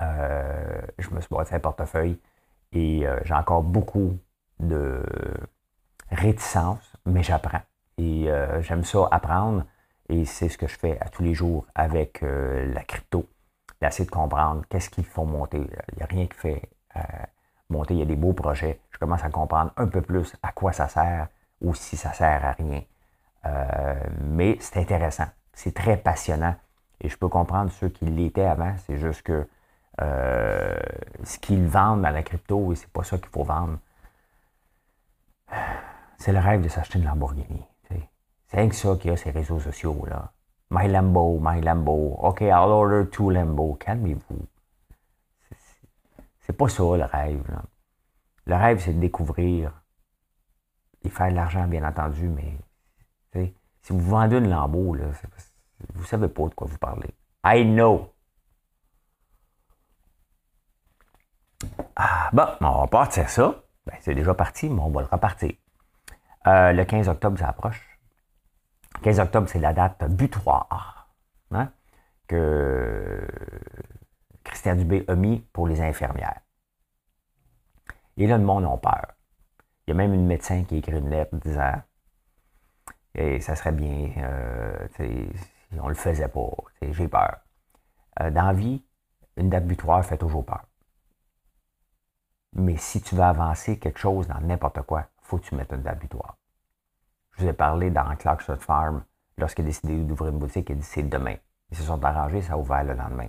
Euh, 0.01 0.81
je 0.97 1.09
me 1.11 1.21
suis 1.21 1.29
bâti 1.33 1.55
un 1.55 1.59
portefeuille 1.59 2.19
et 2.73 3.05
j'ai 3.23 3.33
encore 3.33 3.63
beaucoup 3.63 4.17
de 4.59 5.03
réticence, 6.09 6.93
mais 7.05 7.23
j'apprends. 7.23 7.61
Et 7.99 8.27
j'aime 8.61 8.83
ça 8.83 9.07
apprendre 9.11 9.63
et 10.09 10.25
c'est 10.25 10.49
ce 10.49 10.57
que 10.57 10.67
je 10.67 10.77
fais 10.77 10.99
à 10.99 11.07
tous 11.09 11.21
les 11.21 11.35
jours 11.35 11.67
avec 11.75 12.21
la 12.21 12.83
crypto. 12.83 13.29
D'essayer 13.79 14.05
de 14.05 14.11
comprendre 14.11 14.63
qu'est-ce 14.67 14.89
qu'il 14.89 15.05
faut 15.05 15.25
monter. 15.25 15.59
Il 15.91 15.97
n'y 15.97 16.03
a 16.03 16.07
rien 16.07 16.25
qui 16.25 16.37
fait 16.37 16.69
Il 17.89 17.97
y 17.97 18.01
a 18.01 18.05
des 18.05 18.15
beaux 18.15 18.33
projets. 18.33 18.79
Je 18.91 18.97
commence 18.97 19.23
à 19.23 19.29
comprendre 19.29 19.71
un 19.77 19.87
peu 19.87 20.01
plus 20.01 20.35
à 20.43 20.51
quoi 20.51 20.71
ça 20.73 20.87
sert 20.87 21.27
ou 21.61 21.73
si 21.73 21.97
ça 21.97 22.13
sert 22.13 22.45
à 22.45 22.51
rien. 22.51 22.81
mais 24.21 24.57
c'est 24.59 24.79
intéressant. 24.79 25.27
C'est 25.53 25.73
très 25.73 25.97
passionnant. 25.97 26.55
Et 27.01 27.09
je 27.09 27.17
peux 27.17 27.29
comprendre 27.29 27.71
ceux 27.71 27.89
qui 27.89 28.05
l'étaient 28.05 28.45
avant. 28.45 28.73
C'est 28.85 28.97
juste 28.97 29.23
que 29.23 29.47
euh, 30.01 30.75
ce 31.23 31.37
qu'ils 31.37 31.67
vendent 31.67 32.01
dans 32.01 32.09
la 32.09 32.23
crypto, 32.23 32.71
et 32.71 32.75
c'est 32.75 32.91
pas 32.91 33.03
ça 33.03 33.17
qu'il 33.17 33.29
faut 33.29 33.43
vendre. 33.43 33.77
C'est 36.17 36.31
le 36.31 36.39
rêve 36.39 36.61
de 36.61 36.69
s'acheter 36.69 36.99
une 36.99 37.05
Lamborghini. 37.05 37.63
C'est 38.47 38.59
rien 38.59 38.69
que 38.69 38.75
ça 38.75 38.95
qu'il 38.97 39.09
y 39.09 39.13
a 39.13 39.17
ces 39.17 39.31
réseaux 39.31 39.59
sociaux. 39.59 40.05
là. 40.07 40.31
My 40.69 40.87
Lambo, 40.87 41.39
my 41.41 41.59
Lambo. 41.59 42.15
OK, 42.21 42.41
I'll 42.41 42.69
order 42.69 43.09
two 43.09 43.31
Lambo. 43.31 43.73
Calmez-vous. 43.79 44.45
C'est 46.53 46.57
pas 46.57 46.69
ça 46.69 46.83
le 46.83 47.05
rêve. 47.05 47.43
Le 48.45 48.55
rêve, 48.55 48.79
c'est 48.79 48.93
de 48.93 48.99
découvrir 48.99 49.73
et 51.01 51.09
faire 51.09 51.31
de 51.31 51.33
l'argent, 51.35 51.67
bien 51.67 51.83
entendu, 51.83 52.29
mais 52.29 52.59
si 53.81 53.91
vous 53.91 53.99
vendez 53.99 54.37
une 54.37 54.51
Lambo, 54.51 54.93
là, 54.93 55.05
vous 55.95 56.03
savez 56.05 56.27
pas 56.27 56.43
de 56.43 56.53
quoi 56.53 56.67
vous 56.67 56.77
parlez. 56.77 57.09
I 57.43 57.65
know. 57.65 58.13
Ah, 61.95 62.29
bon, 62.31 62.45
on 62.61 62.81
va 62.81 62.87
partir 62.87 63.27
ça. 63.31 63.63
Ben, 63.87 63.95
c'est 64.01 64.13
déjà 64.13 64.35
parti, 64.35 64.69
mais 64.69 64.79
on 64.79 64.91
va 64.91 65.01
le 65.01 65.07
repartir. 65.07 65.53
Euh, 66.45 66.71
le 66.71 66.85
15 66.85 67.09
octobre, 67.09 67.39
ça 67.39 67.49
approche. 67.49 67.99
Le 68.97 69.01
15 69.01 69.19
octobre, 69.21 69.49
c'est 69.49 69.59
la 69.59 69.73
date 69.73 70.03
butoir 70.07 71.09
hein, 71.49 71.71
que 72.27 73.27
Christian 74.43 74.75
Dubé 74.75 75.05
a 75.07 75.15
mis 75.15 75.39
pour 75.53 75.67
les 75.67 75.81
infirmières. 75.81 76.41
Et 78.17 78.27
là, 78.27 78.37
le 78.37 78.43
monde 78.43 78.65
a 78.65 78.77
peur. 78.77 79.13
Il 79.85 79.91
y 79.91 79.93
a 79.93 79.95
même 79.95 80.13
une 80.13 80.25
médecin 80.25 80.63
qui 80.63 80.75
a 80.75 80.77
écrit 80.77 80.97
une 80.97 81.09
lettre 81.09 81.35
disant 81.37 81.81
ça 83.39 83.55
serait 83.55 83.71
bien, 83.71 84.11
euh, 84.17 84.87
on 85.79 85.87
le 85.87 85.93
faisait 85.93 86.27
pas, 86.27 86.49
j'ai 86.81 87.07
peur. 87.07 87.37
Euh, 88.21 88.31
dans 88.31 88.47
la 88.47 88.53
vie, 88.53 88.83
une 89.37 89.49
date 89.49 89.65
butoir 89.65 90.03
fait 90.05 90.17
toujours 90.17 90.45
peur. 90.45 90.65
Mais 92.53 92.77
si 92.77 93.01
tu 93.01 93.15
veux 93.15 93.23
avancer 93.23 93.79
quelque 93.79 93.99
chose 93.99 94.27
dans 94.27 94.39
n'importe 94.39 94.81
quoi, 94.83 95.07
il 95.21 95.25
faut 95.25 95.37
que 95.37 95.45
tu 95.45 95.55
mettes 95.55 95.71
une 95.71 95.81
date 95.81 95.99
butoir. 95.99 96.37
Je 97.31 97.43
vous 97.43 97.49
ai 97.49 97.53
parlé 97.53 97.89
dans 97.89 98.15
Clarkson 98.15 98.57
Farm, 98.57 99.03
lorsqu'il 99.37 99.65
a 99.65 99.67
décidé 99.67 99.97
d'ouvrir 100.03 100.31
une 100.31 100.39
boutique, 100.39 100.69
il 100.69 100.73
a 100.73 100.75
dit 100.75 100.83
c'est 100.83 101.03
demain. 101.03 101.35
Ils 101.71 101.77
se 101.77 101.83
sont 101.83 102.03
arrangés, 102.03 102.41
ça 102.41 102.53
a 102.53 102.57
ouvert 102.57 102.83
le 102.83 102.93
lendemain. 102.93 103.27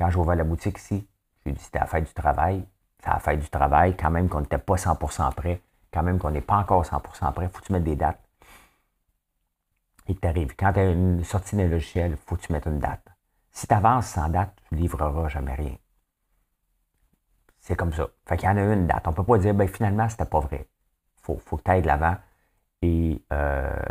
Quand 0.00 0.14
ouvert 0.16 0.34
la 0.34 0.44
boutique 0.44 0.78
ici, 0.78 1.06
j'ai 1.44 1.52
dit 1.52 1.60
c'était 1.62 1.78
la 1.78 1.86
fête 1.86 2.04
du 2.04 2.14
travail. 2.14 2.66
C'est 3.00 3.10
la 3.10 3.18
fête 3.18 3.38
du 3.38 3.50
travail, 3.50 3.94
quand 3.98 4.10
même 4.10 4.30
qu'on 4.30 4.40
n'était 4.40 4.56
pas 4.56 4.76
100% 4.76 5.34
prêt, 5.34 5.60
quand 5.92 6.02
même 6.02 6.18
qu'on 6.18 6.30
n'est 6.30 6.40
pas 6.40 6.56
encore 6.56 6.84
100% 6.84 7.32
prêt, 7.34 7.50
faut 7.50 7.60
que 7.60 7.66
tu 7.66 7.72
mettes 7.74 7.84
des 7.84 7.96
dates? 7.96 8.18
Et 10.08 10.14
t'arrives. 10.14 10.56
Quand 10.56 10.72
tu 10.72 10.80
as 10.80 10.90
une 10.90 11.22
sortie 11.22 11.54
d'un 11.54 11.68
logiciel, 11.68 12.16
faut 12.16 12.36
que 12.36 12.40
tu 12.40 12.52
mettes 12.52 12.64
une 12.64 12.78
date? 12.78 13.04
Si 13.50 13.66
tu 13.66 13.74
avances 13.74 14.06
sans 14.06 14.30
date, 14.30 14.54
tu 14.68 14.74
ne 14.74 14.80
livreras 14.80 15.28
jamais 15.28 15.54
rien. 15.54 15.76
C'est 17.58 17.76
comme 17.76 17.92
ça. 17.92 18.08
Fait 18.26 18.38
qu'il 18.38 18.48
y 18.48 18.52
en 18.52 18.56
a 18.56 18.62
une 18.62 18.86
date. 18.86 19.06
On 19.06 19.10
ne 19.10 19.16
peut 19.16 19.24
pas 19.24 19.36
dire, 19.36 19.52
ben, 19.52 19.68
finalement, 19.68 20.08
c'était 20.08 20.24
pas 20.24 20.40
vrai. 20.40 20.66
Il 21.18 21.22
faut, 21.22 21.38
faut 21.44 21.58
que 21.58 21.62
tu 21.62 21.70
ailles 21.70 21.82
de 21.82 21.86
l'avant. 21.86 22.16
Euh, 22.82 23.82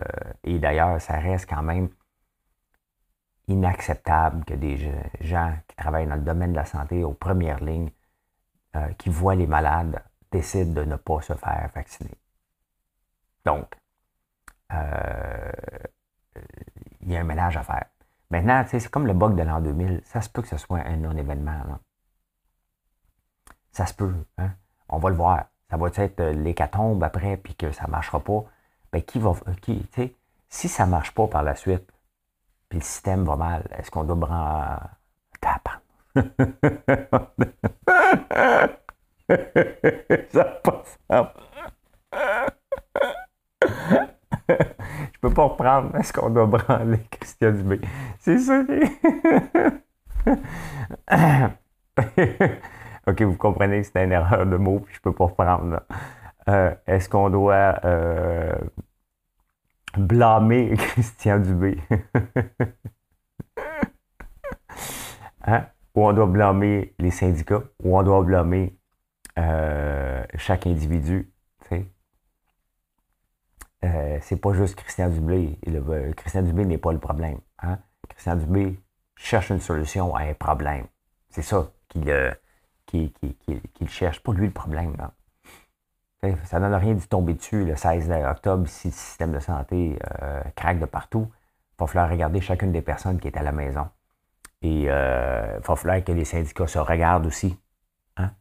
et 0.44 0.58
d'ailleurs, 0.58 1.00
ça 1.00 1.20
reste 1.20 1.48
quand 1.48 1.62
même 1.62 1.90
inacceptable 3.50 4.46
que 4.46 4.54
des 4.54 4.78
gens 5.22 5.54
qui 5.68 5.76
travaillent 5.76 6.08
dans 6.08 6.16
le 6.16 6.22
domaine 6.22 6.52
de 6.52 6.58
la 6.58 6.66
santé 6.66 7.04
aux 7.04 7.14
premières 7.14 7.64
lignes, 7.64 7.92
euh, 8.76 8.88
qui 8.98 9.10
voient 9.10 9.36
les 9.36 9.48
malades, 9.48 10.02
décident 10.32 10.74
de 10.74 10.86
ne 10.86 10.96
pas 10.96 11.22
se 11.22 11.34
faire 11.34 11.70
vacciner. 11.74 12.14
Donc, 13.46 13.76
euh, 14.72 15.52
il 17.02 17.12
y 17.12 17.18
a 17.18 17.20
un 17.20 17.24
ménage 17.24 17.58
à 17.58 17.64
faire. 17.64 17.86
Maintenant, 18.30 18.64
c'est 18.68 18.88
comme 18.90 19.08
le 19.08 19.14
bug 19.14 19.36
de 19.36 19.42
l'an 19.42 19.60
2000. 19.60 20.02
Ça 20.06 20.22
se 20.22 20.30
peut 20.30 20.44
que 20.44 20.48
ce 20.48 20.58
soit 20.58 20.80
un 20.80 20.98
non-événement. 20.98 21.80
Ça 23.72 23.88
se 23.88 23.94
peut. 23.94 24.14
Hein? 24.38 24.52
On 24.88 25.00
va 25.00 25.10
le 25.10 25.16
voir. 25.16 25.46
Ça 25.70 25.78
va 25.78 25.88
être 25.88 26.24
l'hécatombe 26.24 27.04
après, 27.04 27.38
puis 27.38 27.56
que 27.56 27.72
ça 27.72 27.86
ne 27.88 27.92
marchera 27.92 28.20
pas. 28.20 28.44
Ben, 28.92 29.02
qui 29.02 29.20
va. 29.20 29.34
Qui, 29.62 29.88
si 30.50 30.68
ça 30.68 30.86
ne 30.86 30.92
marche 30.92 31.14
pas 31.14 31.28
par 31.28 31.44
la 31.44 31.56
suite, 31.56 31.92
puis 32.70 32.80
le 32.80 32.84
système 32.84 33.26
va 33.26 33.36
mal, 33.36 33.68
est-ce 33.78 33.92
qu'on 33.92 34.04
doit 34.04 34.16
branler. 34.16 34.80
ça 40.32 40.44
passe. 40.64 40.98
Je 44.50 45.20
peux 45.22 45.34
pas 45.34 45.44
reprendre. 45.44 45.96
Est-ce 45.98 46.14
qu'on 46.14 46.30
doit 46.30 46.46
branler 46.46 47.00
Christian 47.12 47.52
Dubé? 47.52 47.82
C'est 48.20 48.40
ça. 48.40 48.62
OK, 53.08 53.22
vous 53.22 53.38
comprenez 53.38 53.82
que 53.82 53.88
c'est 53.88 54.04
une 54.04 54.12
erreur 54.12 54.46
de 54.46 54.58
mots, 54.58 54.80
puis 54.80 54.96
je 54.96 55.02
peux 55.02 55.14
pas 55.14 55.26
reprendre. 55.26 55.82
Euh, 56.48 56.74
est-ce 56.88 57.10
qu'on 57.10 57.30
doit 57.30 57.80
euh, 57.84 58.56
blâmer 59.98 60.76
Christian 60.78 61.40
Dubé? 61.40 61.80
hein? 65.42 65.66
Ou 65.96 66.08
on 66.08 66.14
doit 66.14 66.28
blâmer 66.28 66.94
les 67.00 67.12
syndicats, 67.12 67.64
ou 67.84 67.98
on 67.98 68.04
doit 68.04 68.24
blâmer 68.24 68.78
euh, 69.38 70.24
chaque 70.36 70.68
individu. 70.68 71.32
Euh, 73.86 74.18
c'est 74.22 74.36
pas 74.36 74.54
juste 74.54 74.76
Christian 74.76 75.10
Dubé. 75.10 75.58
Christian 76.18 76.42
Dubé 76.42 76.66
n'est 76.66 76.78
pas 76.78 76.92
le 76.92 77.00
problème. 77.00 77.40
Hein? 77.60 77.80
Christian 78.10 78.36
Dubé 78.36 78.80
cherche 79.16 79.50
une 79.52 79.62
solution 79.62 80.16
à 80.16 80.24
un 80.24 80.34
problème. 80.34 80.88
C'est 81.30 81.42
ça 81.42 81.72
qu'il 81.88 82.10
euh, 82.10 82.32
cherche, 83.88 84.22
pas 84.22 84.34
lui 84.34 84.48
le 84.48 84.54
problème. 84.54 84.96
Ça 86.22 86.60
ne 86.60 86.66
donne 86.66 86.76
rien 86.76 86.94
d'y 86.94 87.08
tomber 87.08 87.34
dessus 87.34 87.64
le 87.64 87.76
16 87.76 88.12
octobre 88.30 88.68
si 88.68 88.90
le 88.90 88.94
système 88.94 89.32
de 89.32 89.40
santé 89.40 89.98
euh, 90.22 90.42
craque 90.56 90.80
de 90.80 90.86
partout. 90.86 91.32
Il 91.74 91.80
va 91.80 91.88
falloir 91.88 92.10
regarder 92.10 92.42
chacune 92.42 92.72
des 92.74 92.82
personnes 92.82 93.20
qui 93.20 93.28
est 93.28 93.38
à 93.38 93.44
la 93.44 93.54
maison. 93.54 93.88
Et 94.62 94.82
il 94.82 94.90
va 94.90 95.62
falloir 95.62 96.04
que 96.04 96.12
les 96.12 96.26
syndicats 96.26 96.68
se 96.68 96.80
regardent 96.80 97.26
aussi. 97.26 97.58
Hein? 98.18 98.32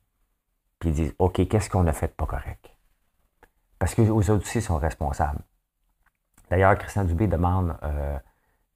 Puis 0.80 0.90
ils 0.90 0.94
disent 0.94 1.14
OK, 1.20 1.46
qu'est-ce 1.46 1.70
qu'on 1.70 1.86
a 1.86 1.92
fait 1.92 2.08
de 2.08 2.12
pas 2.12 2.26
correct? 2.26 2.68
Parce 3.78 3.94
que 3.94 4.02
autres 4.02 4.34
aussi 4.34 4.60
sont 4.60 4.78
responsables. 4.78 5.40
D'ailleurs, 6.50 6.76
Christian 6.76 7.04
Dubé 7.04 7.26
demande 7.26 7.76
euh, 7.82 8.18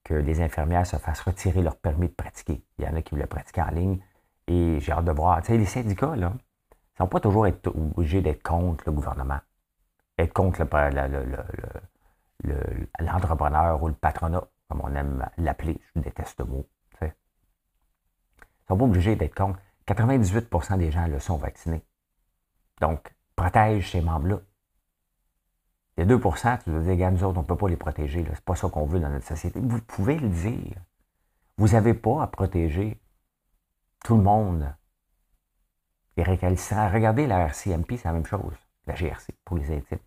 que 0.04 0.14
les 0.14 0.40
infirmières 0.40 0.87
se 0.87 0.97
fassent 0.97 1.23
retirer 1.23 1.62
leur 1.62 1.76
permis 1.76 2.09
de 2.09 2.14
pratiquer. 2.14 2.62
Il 2.78 2.85
y 2.85 2.88
en 2.88 2.94
a 2.94 3.02
qui 3.02 3.14
voulaient 3.14 3.26
pratiquer 3.26 3.62
en 3.62 3.71
ligne. 3.71 3.99
Et 4.47 4.78
j'ai 4.80 4.92
hâte 4.92 5.04
de 5.04 5.12
voir. 5.12 5.40
Tu 5.40 5.49
sais, 5.49 5.59
les 5.59 5.64
syndicats, 5.64 6.14
là, 6.16 6.32
ne 6.95 7.05
sont 7.05 7.09
pas 7.09 7.21
toujours 7.21 7.47
être 7.47 7.69
obligés 7.69 8.21
d'être 8.21 8.43
contre 8.43 8.85
le 8.87 8.93
gouvernement. 8.93 9.41
Être 10.19 10.33
contre 10.33 10.61
l'entrepreneur 13.01 13.83
ou 13.83 13.89
le 13.89 13.95
patronat, 13.95 14.45
comme 14.69 14.81
on 14.83 14.95
aime 14.95 15.27
l'appeler. 15.39 15.81
Je 15.95 16.01
déteste 16.01 16.37
ce 16.39 16.43
mot. 16.43 16.67
Ils 17.01 17.07
ne 17.07 18.77
sont 18.77 18.79
pas 18.79 18.85
obligés 18.85 19.17
d'être 19.17 19.35
contre. 19.35 19.59
98% 19.89 20.79
des 20.79 20.91
gens 20.91 21.07
le 21.07 21.19
sont 21.19 21.37
vaccinés. 21.37 21.85
Donc, 22.81 23.15
protège 23.35 23.91
ces 23.91 24.01
membres-là. 24.01 24.39
A 25.99 26.05
2% 26.05 26.63
tu 26.63 26.71
veux 26.71 26.97
dire, 26.97 27.11
nous 27.11 27.25
autres, 27.25 27.39
on 27.39 27.43
ne 27.43 27.47
peut 27.47 27.57
pas 27.57 27.69
les 27.69 27.77
protéger. 27.77 28.25
Ce 28.25 28.31
n'est 28.31 28.37
pas 28.45 28.55
ça 28.55 28.69
qu'on 28.69 28.87
veut 28.87 29.01
dans 29.01 29.11
notre 29.11 29.27
société. 29.27 29.61
Vous 29.61 29.81
pouvez 29.83 30.17
le 30.19 30.29
dire. 30.29 30.77
Vous 31.59 31.69
n'avez 31.69 31.95
pas 31.95 32.23
à 32.23 32.27
protéger 32.29 33.01
tout 34.05 34.17
le 34.17 34.23
monde. 34.23 34.75
Les 36.16 36.23
récalcitrants. 36.23 36.90
Regardez 36.90 37.26
la 37.26 37.47
RCMP, 37.47 37.97
c'est 37.97 38.04
la 38.04 38.12
même 38.12 38.26
chose. 38.26 38.54
La 38.87 38.95
GRC, 38.95 39.33
pour 39.45 39.57
les 39.57 39.71
intimes. 39.71 39.99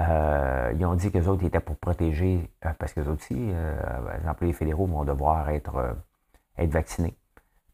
Euh, 0.00 0.72
ils 0.78 0.86
ont 0.86 0.94
dit 0.94 1.10
que 1.10 1.18
les 1.18 1.28
autres 1.28 1.44
étaient 1.44 1.60
pour 1.60 1.76
protéger, 1.76 2.50
euh, 2.64 2.70
parce 2.78 2.92
que 2.92 3.00
les 3.00 3.08
autres 3.08 3.24
aussi, 3.24 3.34
euh, 3.36 4.18
les 4.22 4.28
employés 4.28 4.52
fédéraux 4.52 4.86
vont 4.86 5.04
devoir 5.04 5.50
être, 5.50 5.96
être 6.56 6.70
vaccinés. 6.70 7.16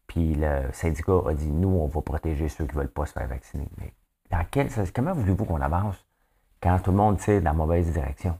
Puis 0.07 0.33
le 0.35 0.71
syndicat 0.73 1.21
a 1.27 1.33
dit, 1.33 1.51
nous, 1.51 1.69
on 1.69 1.87
va 1.87 2.01
protéger 2.01 2.49
ceux 2.49 2.65
qui 2.65 2.75
ne 2.75 2.81
veulent 2.81 2.91
pas 2.91 3.05
se 3.05 3.13
faire 3.13 3.27
vacciner. 3.27 3.69
Mais 3.77 3.93
quel, 4.51 4.69
comment 4.93 5.13
voulez-vous 5.13 5.45
qu'on 5.45 5.61
avance? 5.61 6.05
quand 6.65 6.79
tout 6.79 6.91
le 6.91 6.97
monde 6.97 7.19
tire 7.19 7.41
dans 7.41 7.51
la 7.51 7.53
mauvaise 7.53 7.91
direction? 7.91 8.39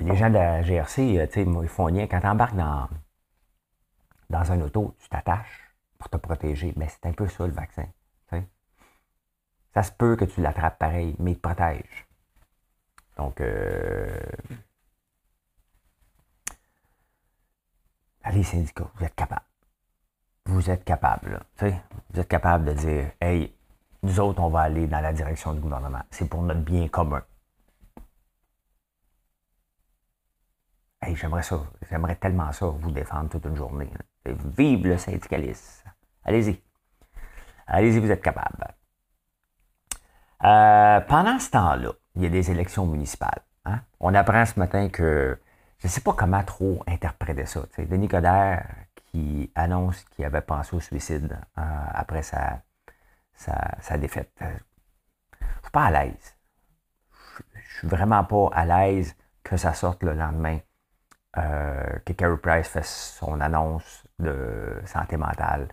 Les 0.00 0.16
gens 0.16 0.28
de 0.28 0.34
la 0.34 0.62
GRC, 0.62 1.18
euh, 1.18 1.26
ils 1.36 1.68
font 1.68 1.84
rien. 1.84 2.06
Quand 2.06 2.20
tu 2.20 2.26
embarques 2.26 2.56
dans, 2.56 2.88
dans 4.28 4.52
un 4.52 4.60
auto, 4.60 4.94
tu 4.98 5.08
t'attaches 5.08 5.74
pour 5.98 6.08
te 6.08 6.16
protéger. 6.16 6.72
Mais 6.76 6.88
c'est 6.88 7.06
un 7.06 7.12
peu 7.12 7.28
ça 7.28 7.46
le 7.46 7.52
vaccin. 7.52 7.86
Ça 9.72 9.84
se 9.84 9.92
peut 9.92 10.16
que 10.16 10.24
tu 10.24 10.40
l'attrapes 10.40 10.80
pareil, 10.80 11.14
mais 11.20 11.30
il 11.30 11.36
te 11.36 11.42
protège. 11.42 12.08
Donc, 13.16 13.40
euh, 13.40 14.18
allez, 18.24 18.42
syndicats, 18.42 18.90
vous 18.96 19.04
êtes 19.04 19.14
capables 19.14 19.44
vous 20.50 20.70
êtes 20.70 20.84
capable. 20.84 21.40
vous 21.60 22.20
êtes 22.20 22.28
capable 22.28 22.66
de 22.66 22.72
dire 22.72 23.10
Hey, 23.20 23.54
nous 24.02 24.20
autres, 24.20 24.40
on 24.42 24.48
va 24.48 24.62
aller 24.62 24.86
dans 24.86 25.00
la 25.00 25.12
direction 25.12 25.52
du 25.52 25.60
gouvernement. 25.60 26.02
C'est 26.10 26.28
pour 26.28 26.42
notre 26.42 26.60
bien 26.60 26.88
commun. 26.88 27.22
J'aimerais 31.14 31.42
ça. 31.42 31.60
J'aimerais 31.88 32.16
tellement 32.16 32.52
ça, 32.52 32.66
vous 32.66 32.90
défendre 32.90 33.28
toute 33.30 33.44
une 33.44 33.56
journée. 33.56 33.90
Vive 34.24 34.86
le 34.86 34.98
syndicalisme. 34.98 35.90
Allez-y. 36.24 36.62
Allez-y, 37.66 37.98
vous 37.98 38.10
êtes 38.10 38.22
capable. 38.22 38.74
Euh, 40.44 41.00
pendant 41.00 41.38
ce 41.38 41.50
temps-là, 41.50 41.92
il 42.16 42.22
y 42.22 42.26
a 42.26 42.28
des 42.28 42.50
élections 42.50 42.86
municipales. 42.86 43.42
Hein. 43.64 43.80
On 44.00 44.14
apprend 44.14 44.44
ce 44.46 44.58
matin 44.58 44.88
que 44.88 45.38
je 45.78 45.86
ne 45.86 45.90
sais 45.90 46.00
pas 46.00 46.12
comment 46.12 46.42
trop 46.42 46.82
interpréter 46.86 47.46
ça. 47.46 47.62
Denis 47.78 48.08
Coderre, 48.08 48.66
qui 49.06 49.50
annonce 49.54 50.02
qu'il 50.04 50.24
avait 50.24 50.40
pensé 50.40 50.76
au 50.76 50.80
suicide 50.80 51.38
euh, 51.58 51.62
après 51.92 52.22
sa, 52.22 52.62
sa, 53.34 53.98
défaite. 53.98 54.32
Je 54.40 54.46
ne 54.46 55.62
suis 55.62 55.70
pas 55.72 55.86
à 55.86 55.90
l'aise. 55.90 56.36
Je 57.54 57.78
suis 57.78 57.88
vraiment 57.88 58.24
pas 58.24 58.50
à 58.52 58.66
l'aise 58.66 59.16
que 59.42 59.56
ça 59.56 59.72
sorte 59.72 60.02
le 60.02 60.12
lendemain, 60.12 60.58
euh, 61.38 61.98
que 62.04 62.12
Carey 62.12 62.36
Price 62.38 62.68
fait 62.68 62.84
son 62.84 63.40
annonce 63.40 64.04
de 64.18 64.80
santé 64.84 65.16
mentale. 65.16 65.68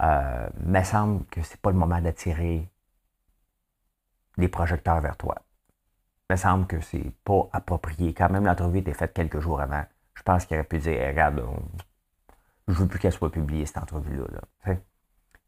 Euh, 0.00 0.48
me 0.64 0.82
semble 0.82 1.24
que 1.26 1.42
c'est 1.42 1.60
pas 1.60 1.70
le 1.70 1.76
moment 1.76 2.00
d'attirer 2.00 2.70
les 4.36 4.48
projecteurs 4.48 5.00
vers 5.00 5.16
toi. 5.16 5.36
Me 6.30 6.36
semble 6.36 6.66
que 6.66 6.80
c'est 6.80 7.12
pas 7.24 7.48
approprié. 7.52 8.14
Quand 8.14 8.30
même, 8.30 8.44
l'entrevue 8.44 8.78
était 8.78 8.94
faite 8.94 9.12
quelques 9.12 9.40
jours 9.40 9.60
avant. 9.60 9.84
Je 10.14 10.22
pense 10.22 10.46
qu'il 10.46 10.56
aurait 10.56 10.64
pu 10.64 10.78
dire 10.78 11.06
Regarde, 11.06 11.42
je 12.68 12.74
veux 12.74 12.86
plus 12.88 12.98
qu'elle 12.98 13.12
soit 13.12 13.30
publiée, 13.30 13.66
cette 13.66 13.78
entrevue-là. 13.78 14.24
Là, 14.66 14.74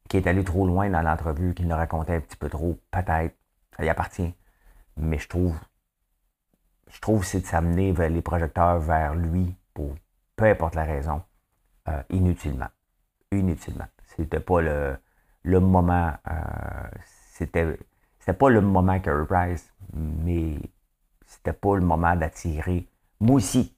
qui 0.08 0.16
est 0.18 0.26
allé 0.26 0.44
trop 0.44 0.66
loin 0.66 0.90
dans 0.90 1.02
l'entrevue, 1.02 1.54
qu'il 1.54 1.66
ne 1.66 1.74
racontait 1.74 2.16
un 2.16 2.20
petit 2.20 2.36
peu 2.36 2.48
trop, 2.48 2.78
peut-être, 2.90 3.34
ça 3.76 3.84
y 3.84 3.88
appartient. 3.88 4.34
Mais 4.96 5.18
je 5.18 5.28
trouve, 5.28 5.58
je 6.94 7.00
trouve 7.00 7.24
c'est 7.24 7.40
de 7.40 7.46
s'amener 7.46 7.92
les 7.92 8.22
projecteurs 8.22 8.78
vers 8.78 9.14
lui 9.14 9.54
pour 9.74 9.94
peu 10.36 10.44
importe 10.46 10.74
la 10.74 10.84
raison, 10.84 11.22
euh, 11.88 12.02
inutilement. 12.10 12.68
Inutilement. 13.32 13.86
C'était 14.16 14.40
pas 14.40 14.60
le, 14.60 14.96
le 15.42 15.60
moment. 15.60 16.12
Euh, 16.30 16.88
c'était, 17.32 17.76
pas 18.38 18.48
le 18.48 18.60
moment 18.60 18.98
Carey 19.00 19.26
Price, 19.26 19.72
mais 19.92 20.56
c'était 21.26 21.52
pas 21.52 21.76
le 21.76 21.82
moment 21.82 22.14
d'attirer. 22.14 22.88
Moi 23.20 23.36
aussi, 23.36 23.76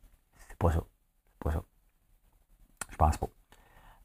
c'est 0.49 0.59
pas 0.59 0.71
ça. 0.71 0.83
C'est 1.33 1.43
pas 1.43 1.53
ça. 1.53 1.63
Je 2.91 2.97
pense 2.97 3.17
pas. 3.17 3.29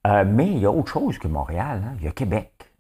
Euh, 0.08 0.26
mais 0.26 0.48
il 0.48 0.60
y 0.60 0.66
a 0.66 0.72
autre 0.72 0.92
chose 0.92 1.18
que 1.20 1.28
Montréal. 1.28 1.84
Hein. 1.86 1.96
Il 2.00 2.06
y 2.06 2.08
a 2.08 2.12
Québec. 2.12 2.74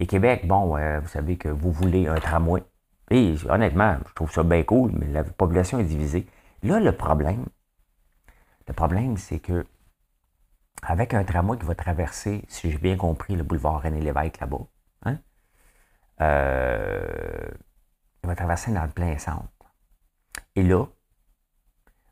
Et 0.00 0.06
Québec, 0.06 0.46
bon, 0.46 0.76
euh, 0.76 1.00
vous 1.00 1.08
savez 1.08 1.36
que 1.36 1.48
vous 1.48 1.72
voulez 1.72 2.06
un 2.06 2.16
tramway. 2.16 2.62
Et 3.10 3.34
honnêtement, 3.48 3.98
je 4.06 4.14
trouve 4.14 4.30
ça 4.30 4.42
bien 4.42 4.62
cool, 4.62 4.92
mais 4.92 5.06
la 5.06 5.24
population 5.24 5.78
est 5.78 5.84
divisée. 5.84 6.26
Là, 6.62 6.80
le 6.80 6.92
problème, 6.92 7.46
le 8.66 8.74
problème, 8.74 9.16
c'est 9.16 9.38
que 9.38 9.66
avec 10.82 11.14
un 11.14 11.24
tramway 11.24 11.58
qui 11.58 11.66
va 11.66 11.74
traverser, 11.74 12.44
si 12.48 12.70
j'ai 12.70 12.78
bien 12.78 12.96
compris, 12.96 13.34
le 13.34 13.42
boulevard 13.42 13.82
René 13.82 14.00
Lévesque 14.00 14.40
là-bas, 14.40 14.66
hein, 15.04 15.18
euh, 16.20 17.48
il 18.22 18.28
va 18.28 18.36
traverser 18.36 18.72
dans 18.72 18.84
le 18.84 18.90
plein 18.90 19.18
centre. 19.18 19.48
Et 20.54 20.62
là, 20.62 20.86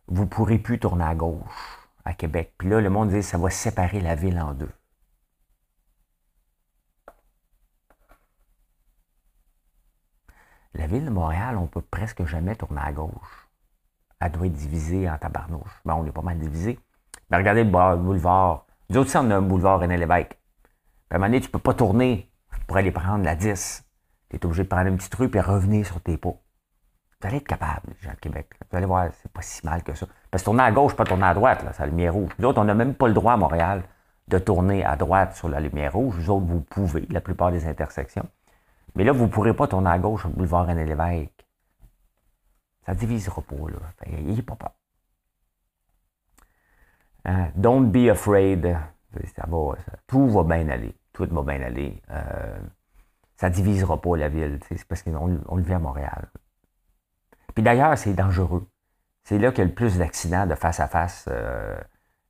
vous 0.09 0.23
ne 0.23 0.29
pourrez 0.29 0.59
plus 0.59 0.79
tourner 0.79 1.05
à 1.05 1.15
gauche 1.15 1.89
à 2.05 2.15
Québec. 2.15 2.55
Puis 2.59 2.69
là, 2.69 2.81
le 2.81 2.91
monde 2.91 3.11
dit 3.11 3.17
que 3.17 3.23
ça 3.23 3.39
va 3.39 3.51
séparer 3.51 4.01
la 4.01 4.15
ville 4.15 4.39
en 4.41 4.55
deux. 4.55 4.71
La 10.79 10.87
ville 10.87 11.07
de 11.07 11.11
Montréal, 11.11 11.57
on 11.57 11.63
ne 11.63 11.67
peut 11.69 11.81
presque 11.81 12.27
jamais 12.27 12.55
tourner 12.55 12.83
à 12.85 12.93
gauche. 12.93 13.49
Elle 14.21 14.33
doit 14.33 14.47
être 14.47 14.53
divisée 14.53 15.09
en 15.09 15.17
tabarnouche. 15.17 15.81
Bon, 15.87 15.95
on 15.95 16.05
est 16.05 16.13
pas 16.13 16.21
mal 16.21 16.39
divisé. 16.39 16.79
Mais 17.31 17.39
regardez 17.39 17.65
le 17.65 17.97
boulevard. 17.97 18.67
Nous 18.91 18.99
autres, 18.99 19.11
on 19.17 19.31
a 19.31 19.37
un 19.37 19.43
boulevard 19.43 19.81
René 19.81 19.97
Lévesque. 19.97 20.39
À 21.11 21.15
un 21.15 21.19
moment 21.19 21.29
donné, 21.29 21.41
tu 21.41 21.47
ne 21.47 21.53
peux 21.53 21.59
pas 21.59 21.73
tourner 21.73 22.31
pour 22.67 22.77
aller 22.77 22.91
prendre 22.91 23.25
la 23.25 23.35
10. 23.35 23.85
Tu 24.29 24.37
es 24.37 24.45
obligé 24.45 24.65
de 24.65 24.69
prendre 24.69 24.89
une 24.89 24.99
petite 24.99 25.15
rue 25.15 25.31
et 25.33 25.41
revenir 25.41 25.87
sur 25.87 26.01
tes 26.03 26.19
pas. 26.19 26.29
Vous 26.31 27.27
allez 27.27 27.39
être 27.39 27.49
capable, 27.49 27.89
les 27.89 28.07
gens 28.07 28.15
de 28.15 28.21
Québec. 28.21 28.51
Vous 28.71 28.77
allez 28.77 28.87
voir, 28.87 29.09
c'est 29.23 29.33
pas 29.33 29.41
si 29.41 29.65
mal 29.65 29.83
que 29.83 29.95
ça. 29.95 30.07
Parce 30.31 30.43
que 30.43 30.45
tourner 30.45 30.65
à 30.65 30.73
gauche, 30.73 30.95
pas 30.95 31.05
tourner 31.05 31.25
à 31.25 31.33
droite, 31.33 31.65
là, 31.65 31.73
c'est 31.73 31.85
la 31.85 31.87
lumière 31.87 32.13
rouge. 32.13 32.33
Nous 32.39 32.47
autres, 32.47 32.61
on 32.61 32.65
n'a 32.65 32.75
même 32.75 32.95
pas 32.95 33.09
le 33.09 33.15
droit 33.15 33.33
à 33.33 33.37
Montréal 33.39 33.83
de 34.29 34.39
tourner 34.39 34.85
à 34.85 34.97
droite 34.97 35.35
sur 35.37 35.49
la 35.49 35.61
lumière 35.61 35.95
rouge. 35.95 36.17
Vous 36.17 36.31
autres, 36.31 36.45
vous 36.45 36.61
pouvez, 36.61 37.07
la 37.09 37.23
plupart 37.23 37.51
des 37.51 37.67
intersections. 37.67 38.29
Mais 38.97 39.05
là, 39.05 39.13
vous 39.13 39.25
ne 39.25 39.31
pourrez 39.31 39.55
pas 39.55 39.69
tourner 39.69 39.91
à 39.91 39.99
gauche 39.99 40.25
au 40.25 40.31
boulevard 40.31 40.67
René 40.67 40.85
Lévesque. 40.85 41.47
Ça 42.87 42.95
divisera 42.95 43.43
pas, 43.43 43.55
là. 43.55 43.79
N'est 44.07 44.43
pas 44.43 44.57
peur. 44.57 44.75
Hein? 47.27 47.51
Don't 47.55 47.91
be 47.91 48.09
afraid. 48.09 48.77
Ça 49.35 49.45
va, 49.47 49.77
tout 50.07 50.29
va 50.29 50.45
bien 50.45 50.69
aller. 50.71 50.97
Tout 51.13 51.27
va 51.31 51.43
bien 51.43 51.63
aller. 51.63 52.03
Euh, 52.11 52.59
ça 53.37 53.51
divisera 53.51 54.01
pas 54.01 54.17
la 54.17 54.29
ville. 54.29 54.59
C'est 54.67 54.83
parce 54.85 55.03
qu'on 55.03 55.27
le 55.27 55.63
vit 55.63 55.75
à 55.75 55.79
Montréal. 55.79 56.31
Puis 57.55 57.63
d'ailleurs, 57.63 57.97
c'est 57.99 58.15
dangereux. 58.15 58.67
C'est 59.25 59.39
là 59.39 59.51
qu'il 59.51 59.59
y 59.59 59.63
a 59.63 59.65
le 59.67 59.75
plus 59.75 59.99
d'accidents 59.99 60.47
de 60.47 60.55
face 60.55 60.81
à 60.81 60.89
face, 60.89 61.27
euh, 61.29 61.77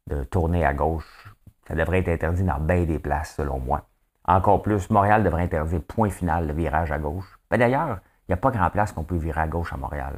de 0.08 0.25
tourner 0.25 0.64
à 0.64 0.75
gauche. 0.75 1.32
Ça 1.68 1.75
devrait 1.75 1.99
être 1.99 2.08
interdit 2.08 2.42
dans 2.42 2.58
bien 2.58 2.85
des 2.85 2.99
places, 2.99 3.35
selon 3.37 3.61
moi. 3.61 3.88
Encore 4.26 4.62
plus, 4.62 4.90
Montréal 4.90 5.23
devrait 5.23 5.45
interdire 5.45 5.83
point 5.83 6.11
final 6.11 6.49
le 6.49 6.52
virage 6.52 6.90
à 6.90 6.99
gauche. 6.99 7.38
Ben 7.50 7.59
d'ailleurs, 7.59 8.00
il 8.23 8.30
n'y 8.30 8.35
a 8.35 8.37
pas 8.37 8.50
grand 8.50 8.71
place 8.71 8.92
qu'on 8.92 9.04
peut 9.04 9.16
virer 9.16 9.40
à 9.40 9.47
gauche 9.47 9.73
à 9.73 9.76
Montréal. 9.76 10.16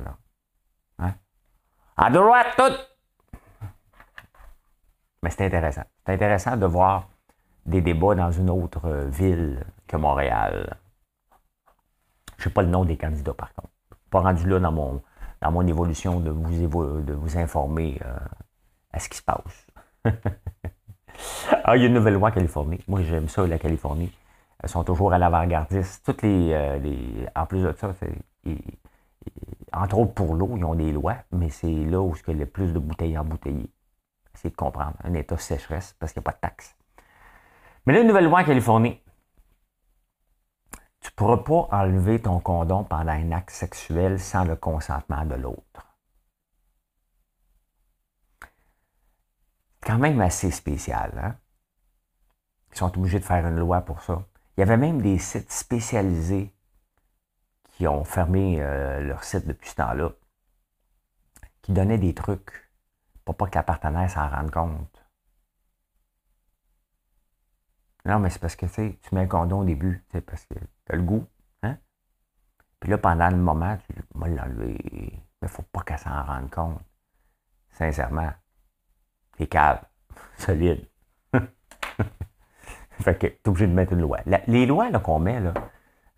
Hein? 0.98 1.14
À 1.96 2.10
droite, 2.10 2.48
tout! 2.56 3.66
Mais 5.22 5.30
c'est 5.30 5.44
intéressant. 5.46 5.84
C'est 6.06 6.14
intéressant 6.14 6.56
de 6.56 6.66
voir 6.66 7.08
des 7.66 7.80
débats 7.80 8.14
dans 8.14 8.30
une 8.30 8.48
autre 8.48 8.86
euh, 8.86 9.08
ville 9.08 9.64
que 9.86 9.96
Montréal. 9.96 10.78
Je 12.38 12.42
ne 12.42 12.44
sais 12.44 12.50
pas 12.50 12.62
le 12.62 12.68
nom 12.68 12.84
des 12.84 12.96
candidats, 12.96 13.34
par 13.34 13.52
contre 13.52 13.68
pas 14.10 14.20
rendu 14.20 14.48
là 14.48 14.58
dans 14.60 14.72
mon, 15.52 15.66
évolution 15.66 16.20
de 16.20 16.30
vous, 16.30 17.02
de 17.02 17.12
vous 17.12 17.38
informer 17.38 18.00
euh, 18.04 18.18
à 18.92 18.98
ce 18.98 19.08
qui 19.08 19.18
se 19.18 19.22
passe. 19.22 19.66
ah, 21.64 21.76
il 21.76 21.82
y 21.82 21.84
a 21.84 21.88
une 21.88 21.94
nouvelle 21.94 22.14
loi 22.14 22.28
en 22.28 22.32
Californie. 22.32 22.80
Moi, 22.88 23.02
j'aime 23.02 23.28
ça, 23.28 23.46
la 23.46 23.58
Californie. 23.58 24.12
Elles 24.62 24.68
sont 24.68 24.84
toujours 24.84 25.12
à 25.12 25.18
l'avant-gardiste. 25.18 26.04
Toutes 26.04 26.22
les, 26.22 26.52
euh, 26.52 27.26
En 27.36 27.46
plus 27.46 27.62
de 27.62 27.72
ça, 27.78 27.92
entre 29.72 29.98
autres 29.98 30.14
pour 30.14 30.34
l'eau, 30.34 30.54
ils 30.56 30.64
ont 30.64 30.74
des 30.74 30.92
lois, 30.92 31.16
mais 31.32 31.50
c'est 31.50 31.66
là 31.66 32.00
où 32.00 32.14
il 32.14 32.32
y 32.32 32.36
a 32.36 32.38
le 32.38 32.46
plus 32.46 32.72
de 32.72 32.78
bouteilles 32.78 33.18
embouteillées. 33.18 33.70
Essayez 34.34 34.50
de 34.50 34.56
comprendre. 34.56 34.94
Un 35.04 35.14
état 35.14 35.36
sécheresse 35.36 35.94
parce 35.98 36.12
qu'il 36.12 36.20
n'y 36.20 36.24
a 36.24 36.30
pas 36.30 36.36
de 36.36 36.40
taxes. 36.40 36.76
Mais 37.86 37.92
là, 37.92 38.00
une 38.00 38.08
nouvelle 38.08 38.24
loi 38.24 38.40
en 38.40 38.44
Californie. 38.44 39.00
Tu 41.00 41.10
ne 41.10 41.14
pourras 41.16 41.38
pas 41.38 41.68
enlever 41.76 42.20
ton 42.20 42.40
condom 42.40 42.84
pendant 42.84 43.12
un 43.12 43.32
acte 43.32 43.50
sexuel 43.50 44.18
sans 44.18 44.44
le 44.44 44.56
consentement 44.56 45.24
de 45.24 45.34
l'autre. 45.34 45.87
Quand 49.88 49.96
même 49.96 50.20
assez 50.20 50.50
spécial, 50.50 51.18
hein? 51.18 51.34
Ils 52.72 52.76
sont 52.76 52.94
obligés 52.98 53.20
de 53.20 53.24
faire 53.24 53.46
une 53.46 53.56
loi 53.56 53.80
pour 53.80 54.02
ça. 54.02 54.22
Il 54.54 54.60
y 54.60 54.62
avait 54.62 54.76
même 54.76 55.00
des 55.00 55.18
sites 55.18 55.50
spécialisés 55.50 56.54
qui 57.70 57.88
ont 57.88 58.04
fermé 58.04 58.58
euh, 58.60 59.00
leur 59.00 59.24
site 59.24 59.46
depuis 59.46 59.70
ce 59.70 59.76
temps-là, 59.76 60.10
qui 61.62 61.72
donnaient 61.72 61.96
des 61.96 62.12
trucs 62.12 62.70
pour 63.24 63.34
pas 63.34 63.46
que 63.46 63.54
la 63.54 63.62
partenaire 63.62 64.10
s'en 64.10 64.28
rende 64.28 64.50
compte. 64.50 65.06
Non, 68.04 68.18
mais 68.18 68.28
c'est 68.28 68.40
parce 68.40 68.56
que 68.56 68.66
tu 68.66 68.98
mets 69.12 69.22
un 69.22 69.26
condom 69.26 69.60
au 69.60 69.64
début, 69.64 70.04
parce 70.26 70.44
que 70.44 70.54
tu 70.58 70.92
as 70.92 70.96
le 70.96 71.02
goût. 71.02 71.26
Hein? 71.62 71.78
Puis 72.78 72.90
là, 72.90 72.98
pendant 72.98 73.30
le 73.30 73.38
moment, 73.38 73.78
tu 73.78 73.94
vas 74.14 74.28
l'enlever. 74.28 74.76
Mais 75.40 75.44
il 75.44 75.48
faut 75.48 75.62
pas 75.62 75.80
qu'elle 75.80 75.98
s'en 75.98 76.24
rende 76.24 76.50
compte. 76.50 76.82
Sincèrement. 77.70 78.34
T'es 79.38 79.46
cave. 79.46 79.80
Solide. 80.36 80.86
fait 83.00 83.14
que 83.18 83.26
tu 83.26 83.32
es 83.32 83.48
obligé 83.48 83.66
de 83.66 83.72
mettre 83.72 83.92
une 83.92 84.00
loi. 84.00 84.18
les 84.46 84.66
lois 84.66 84.90
qu'on 84.98 85.20
met, 85.20 85.40
là, 85.40 85.54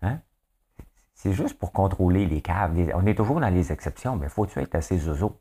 hein? 0.01 0.19
c'est 1.13 1.33
juste 1.33 1.57
pour 1.59 1.71
contrôler 1.71 2.25
les 2.25 2.41
caves. 2.41 2.75
On 2.95 3.05
est 3.05 3.15
toujours 3.15 3.39
dans 3.39 3.49
les 3.49 3.71
exceptions, 3.71 4.15
mais 4.15 4.27
faut-tu 4.27 4.59
être 4.59 4.75
assez 4.75 4.97
zozo? 4.97 5.39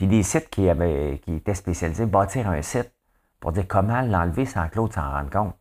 Puis 0.00 0.06
des 0.06 0.22
sites 0.22 0.48
qui, 0.48 0.66
avaient, 0.70 1.20
qui 1.22 1.34
étaient 1.34 1.54
spécialisés, 1.54 2.06
bâtir 2.06 2.48
un 2.48 2.62
site 2.62 2.90
pour 3.38 3.52
dire 3.52 3.68
comment 3.68 4.00
l'enlever 4.00 4.46
sans 4.46 4.66
que 4.70 4.76
l'autre 4.76 4.94
s'en 4.94 5.10
rende 5.10 5.30
compte. 5.30 5.54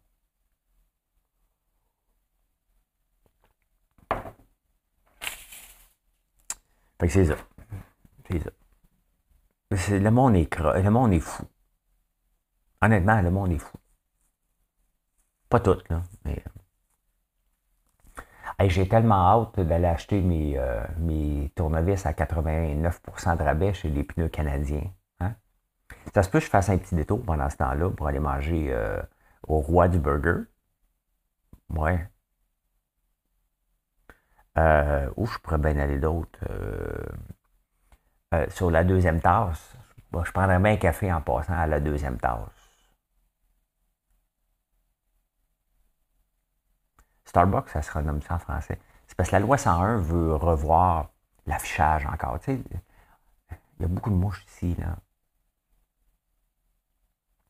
Fait 7.01 7.07
que 7.07 7.13
c'est 7.13 7.25
ça. 7.25 7.35
C'est 8.29 8.39
ça. 8.39 8.49
Le 9.71 10.09
monde 10.09 10.35
est 10.35 10.57
Le 10.57 10.89
monde 10.89 11.13
est 11.13 11.19
fou. 11.19 11.43
Honnêtement, 12.81 13.21
le 13.21 13.29
monde 13.29 13.51
est 13.51 13.59
fou. 13.59 13.77
Pas 15.49 15.59
tout, 15.59 15.77
là. 15.89 16.01
Euh, 16.27 16.35
j'ai 18.67 18.87
tellement 18.87 19.15
hâte 19.15 19.59
d'aller 19.59 19.87
acheter 19.87 20.21
mes, 20.21 20.57
euh, 20.57 20.83
mes 20.97 21.51
tournevis 21.55 22.05
à 22.05 22.13
89% 22.13 23.37
de 23.37 23.43
rabais 23.43 23.73
chez 23.73 23.89
les 23.89 24.03
pneus 24.03 24.29
canadiens. 24.29 24.91
Ça 26.13 26.23
se 26.23 26.29
peut 26.29 26.39
que 26.39 26.45
je 26.45 26.49
fasse 26.49 26.69
un 26.69 26.77
petit 26.77 26.95
détour 26.95 27.23
pendant 27.23 27.49
ce 27.49 27.57
temps-là 27.57 27.89
pour 27.91 28.07
aller 28.07 28.19
manger 28.19 28.67
euh, 28.71 29.01
au 29.47 29.59
roi 29.59 29.87
du 29.87 29.99
burger. 29.99 30.43
Ouais. 31.69 32.09
Euh, 34.57 35.09
où 35.15 35.25
je 35.25 35.37
pourrais 35.39 35.57
bien 35.57 35.77
aller 35.77 35.99
d'autre? 35.99 36.39
Euh, 38.35 38.45
sur 38.51 38.69
la 38.69 38.83
deuxième 38.83 39.19
tasse. 39.19 39.73
je 40.13 40.31
prendrais 40.31 40.59
bien 40.59 40.73
un 40.73 40.77
café 40.77 41.11
en 41.11 41.19
passant 41.19 41.53
à 41.53 41.65
la 41.65 41.79
deuxième 41.79 42.19
tasse. 42.19 42.37
Starbucks, 47.25 47.69
ça 47.69 47.81
se 47.81 47.91
renomme 47.91 48.21
ça 48.21 48.35
en 48.35 48.39
français. 48.39 48.79
C'est 49.07 49.15
parce 49.15 49.29
que 49.29 49.35
la 49.35 49.39
loi 49.39 49.57
101 49.57 49.97
veut 49.97 50.35
revoir 50.35 51.09
l'affichage 51.47 52.05
encore. 52.05 52.37
il 52.47 52.61
y 53.79 53.83
a 53.83 53.87
beaucoup 53.87 54.11
de 54.11 54.15
mouches 54.15 54.45
ici. 54.45 54.75
Là. 54.75 54.97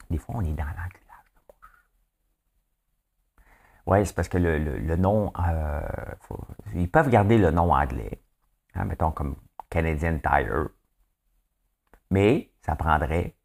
Des 0.09 0.17
fois, 0.17 0.35
on 0.37 0.41
est 0.41 0.53
dans 0.53 0.63
l'enculage 0.63 1.25
de 1.35 1.41
bouche. 1.47 1.85
Oui, 3.85 4.05
c'est 4.05 4.15
parce 4.15 4.29
que 4.29 4.37
le, 4.37 4.95
nom, 4.95 5.33
euh, 5.39 5.81
ils 6.73 6.89
peuvent 6.89 7.09
garder 7.09 7.37
le 7.37 7.51
nom 7.51 7.73
anglais, 7.73 8.21
hein, 8.75 8.85
mettons 8.85 9.11
comme 9.11 9.35
Canadian 9.69 10.19
Tire, 10.19 10.69
mais 12.09 12.51
ça 12.61 12.75
prendrait 12.75 13.35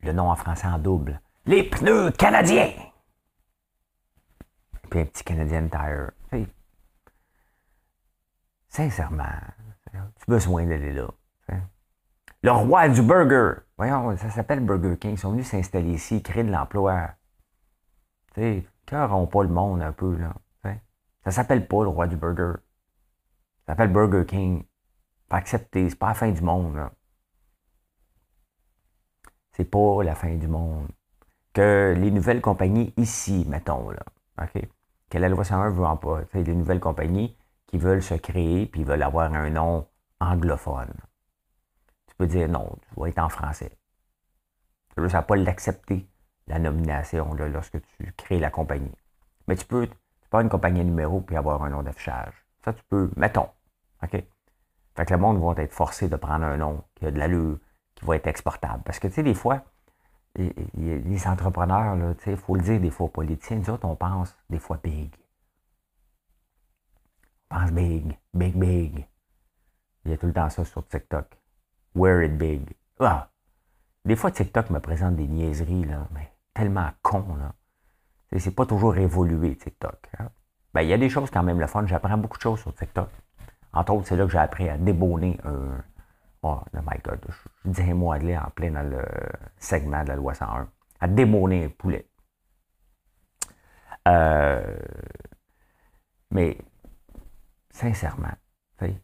le 0.00 0.12
nom 0.12 0.30
en 0.30 0.36
français 0.36 0.66
en 0.66 0.78
double. 0.78 1.20
Les 1.46 1.68
pneus 1.68 2.10
canadiens! 2.12 2.72
Puis 4.90 5.00
un 5.00 5.04
petit 5.06 5.24
Canadian 5.24 5.68
Tire. 5.68 6.12
sincèrement, 8.68 9.24
tu 9.92 10.26
besoin 10.28 10.66
d'aller 10.66 10.92
là. 10.92 11.08
Le 12.42 12.52
roi 12.52 12.90
du 12.90 13.00
burger. 13.00 13.62
Voyons, 13.78 14.16
ça 14.18 14.28
s'appelle 14.28 14.60
Burger 14.60 14.98
King. 14.98 15.12
Ils 15.12 15.18
sont 15.18 15.30
venus 15.30 15.48
s'installer 15.48 15.92
ici, 15.94 16.22
créer 16.22 16.44
de 16.44 16.50
l'emploi. 16.50 17.14
Tu 18.34 18.40
sais, 18.40 18.66
cœurons 18.84 19.26
pas 19.26 19.42
le 19.44 19.48
monde 19.48 19.80
un 19.80 19.92
peu, 19.92 20.14
là. 20.16 20.34
Ça 21.24 21.30
s'appelle 21.30 21.66
pas 21.66 21.82
le 21.84 21.88
roi 21.88 22.06
du 22.06 22.16
burger. 22.16 22.60
Ça 23.66 23.72
s'appelle 23.72 23.92
Burger 23.92 24.26
King. 24.26 24.64
Pas 25.28 25.36
accepter, 25.36 25.88
c'est 25.88 25.98
pas 25.98 26.08
la 26.08 26.14
fin 26.14 26.30
du 26.30 26.42
monde, 26.42 26.76
là. 26.76 26.92
C'est 29.52 29.64
pas 29.64 30.02
la 30.02 30.14
fin 30.14 30.34
du 30.34 30.48
monde. 30.48 30.88
Que 31.52 31.94
les 31.96 32.10
nouvelles 32.10 32.40
compagnies 32.40 32.92
ici, 32.96 33.46
mettons? 33.48 33.90
Que 35.08 35.18
la 35.18 35.28
loi 35.28 35.44
101 35.44 35.70
veut 35.70 35.84
en 35.84 35.96
pas. 35.96 36.22
Les 36.34 36.54
nouvelles 36.54 36.80
compagnies 36.80 37.36
qui 37.66 37.78
veulent 37.78 38.02
se 38.02 38.14
créer 38.14 38.66
puis 38.66 38.84
veulent 38.84 39.02
avoir 39.02 39.32
un 39.32 39.50
nom 39.50 39.86
anglophone. 40.20 40.92
Tu 42.06 42.14
peux 42.16 42.26
dire 42.26 42.48
non, 42.48 42.76
tu 42.88 43.00
vas 43.00 43.08
être 43.08 43.18
en 43.18 43.28
français. 43.28 43.78
Tu 44.94 45.00
ne 45.00 45.20
pas 45.20 45.36
l'accepter, 45.36 46.08
la 46.46 46.58
nomination, 46.58 47.32
lorsque 47.34 47.80
tu 47.80 48.12
crées 48.16 48.38
la 48.38 48.50
compagnie. 48.50 48.94
Mais 49.48 49.56
tu 49.56 49.64
peux, 49.64 49.86
tu 49.86 49.94
peux 50.30 50.36
avoir 50.36 50.42
une 50.42 50.48
compagnie 50.48 50.84
numéro 50.84 51.20
puis 51.20 51.36
avoir 51.36 51.62
un 51.62 51.70
nom 51.70 51.82
d'affichage. 51.82 52.43
Ça, 52.64 52.72
tu 52.72 52.82
peux, 52.88 53.10
mettons. 53.16 53.48
OK? 54.02 54.24
Fait 54.96 55.04
que 55.06 55.12
le 55.12 55.20
monde 55.20 55.42
va 55.42 55.62
être 55.62 55.72
forcé 55.72 56.08
de 56.08 56.16
prendre 56.16 56.44
un 56.44 56.56
nom 56.56 56.82
qui 56.94 57.06
a 57.06 57.10
de 57.10 57.18
l'allure, 57.18 57.58
qui 57.94 58.04
va 58.04 58.16
être 58.16 58.26
exportable. 58.26 58.82
Parce 58.84 58.98
que, 58.98 59.08
tu 59.08 59.14
sais, 59.14 59.22
des 59.22 59.34
fois, 59.34 59.64
les, 60.36 61.26
entrepreneurs, 61.26 61.96
il 62.26 62.36
faut 62.36 62.56
le 62.56 62.62
dire 62.62 62.80
des 62.80 62.90
fois 62.90 63.06
aux 63.06 63.10
politiciens, 63.10 63.58
nous 63.58 63.70
autres, 63.70 63.86
on 63.86 63.96
pense 63.96 64.34
des 64.48 64.58
fois 64.58 64.78
big. 64.82 65.14
On 67.50 67.56
pense 67.58 67.72
big, 67.72 68.18
big, 68.32 68.56
big. 68.56 69.06
Il 70.04 70.10
y 70.10 70.14
a 70.14 70.16
tout 70.16 70.26
le 70.26 70.32
temps 70.32 70.48
ça 70.48 70.64
sur 70.64 70.86
TikTok. 70.86 71.26
Wear 71.94 72.22
it 72.22 72.36
big? 72.36 72.74
Ah! 72.98 73.30
Des 74.04 74.16
fois, 74.16 74.30
TikTok 74.30 74.70
me 74.70 74.80
présente 74.80 75.16
des 75.16 75.26
niaiseries, 75.26 75.84
là, 75.84 76.06
mais 76.12 76.32
tellement 76.52 76.90
con, 77.02 77.36
là. 77.36 77.54
C'est 78.38 78.54
pas 78.54 78.66
toujours 78.66 78.96
évolué, 78.96 79.56
TikTok. 79.56 80.08
Hein. 80.18 80.30
Ben, 80.74 80.82
il 80.82 80.88
y 80.88 80.92
a 80.92 80.98
des 80.98 81.08
choses 81.08 81.30
quand 81.30 81.44
même 81.44 81.60
le 81.60 81.68
fun. 81.68 81.86
J'apprends 81.86 82.18
beaucoup 82.18 82.36
de 82.36 82.42
choses 82.42 82.60
sur 82.60 82.74
TikTok. 82.74 83.08
Entre 83.72 83.92
autres, 83.92 84.08
c'est 84.08 84.16
là 84.16 84.24
que 84.24 84.32
j'ai 84.32 84.38
appris 84.38 84.68
à 84.68 84.76
débonner 84.76 85.38
un. 85.44 85.82
Oh, 86.42 86.60
my 86.74 86.98
God, 87.02 87.20
je, 87.28 87.70
dis 87.70 87.82
un 87.82 87.94
mot 87.94 88.12
anglais 88.12 88.36
en 88.36 88.50
plein 88.50 88.70
dans 88.70 88.82
le 88.82 89.02
segment 89.56 90.02
de 90.02 90.08
la 90.08 90.16
loi 90.16 90.34
101. 90.34 90.68
À 91.00 91.08
débonner 91.08 91.64
un 91.64 91.68
poulet. 91.68 92.06
Euh, 94.08 94.76
mais, 96.30 96.58
sincèrement, 97.70 98.34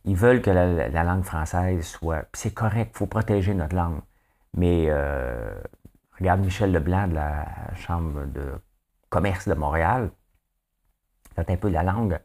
ils 0.05 0.17
veulent 0.17 0.43
que 0.43 0.51
la, 0.51 1.05
langue 1.05 1.23
française 1.23 1.87
soit. 1.87 2.27
c'est 2.35 2.53
correct, 2.53 2.91
il 2.95 2.99
faut 2.99 3.07
protéger 3.07 3.55
notre 3.55 3.77
langue. 3.77 4.01
Mais 4.55 4.87
euh, 4.89 5.55
regarde 6.19 6.41
Michel 6.41 6.73
Leblanc 6.73 7.09
de 7.09 7.15
la 7.15 7.47
Chambre 7.77 8.27
de 8.27 8.61
commerce 9.09 9.49
de 9.49 9.55
Montréal. 9.55 10.11
Un 11.49 11.57
peu 11.57 11.69
la 11.69 11.83
langue 11.83 12.21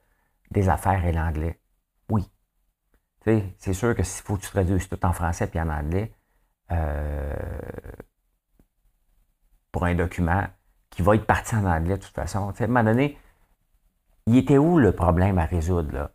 des 0.51 0.69
affaires 0.69 1.06
et 1.06 1.12
l'anglais. 1.12 1.60
Oui. 2.10 2.30
C'est 3.58 3.73
sûr 3.73 3.95
que 3.95 4.04
s'il 4.04 4.23
faut 4.23 4.38
que 4.38 4.41
tu 4.41 4.49
traduises 4.49 4.88
tout 4.88 5.04
en 5.04 5.13
français 5.13 5.47
puis 5.47 5.60
en 5.60 5.69
anglais, 5.69 6.12
euh, 6.71 7.34
pour 9.71 9.86
un 9.86 9.95
document 9.95 10.45
qui 10.89 11.01
va 11.01 11.15
être 11.15 11.25
parti 11.25 11.56
en 11.56 11.65
anglais 11.65 11.97
de 11.97 12.04
toute 12.04 12.13
façon, 12.13 12.49
à 12.49 12.63
un 12.63 12.67
moment 12.67 12.84
donné, 12.84 13.17
il 14.28 14.38
était 14.38 14.58
où 14.58 14.78
le 14.78 14.91
problème 14.91 15.38
à 15.38 15.45
résoudre? 15.45 15.91
Là? 15.91 16.12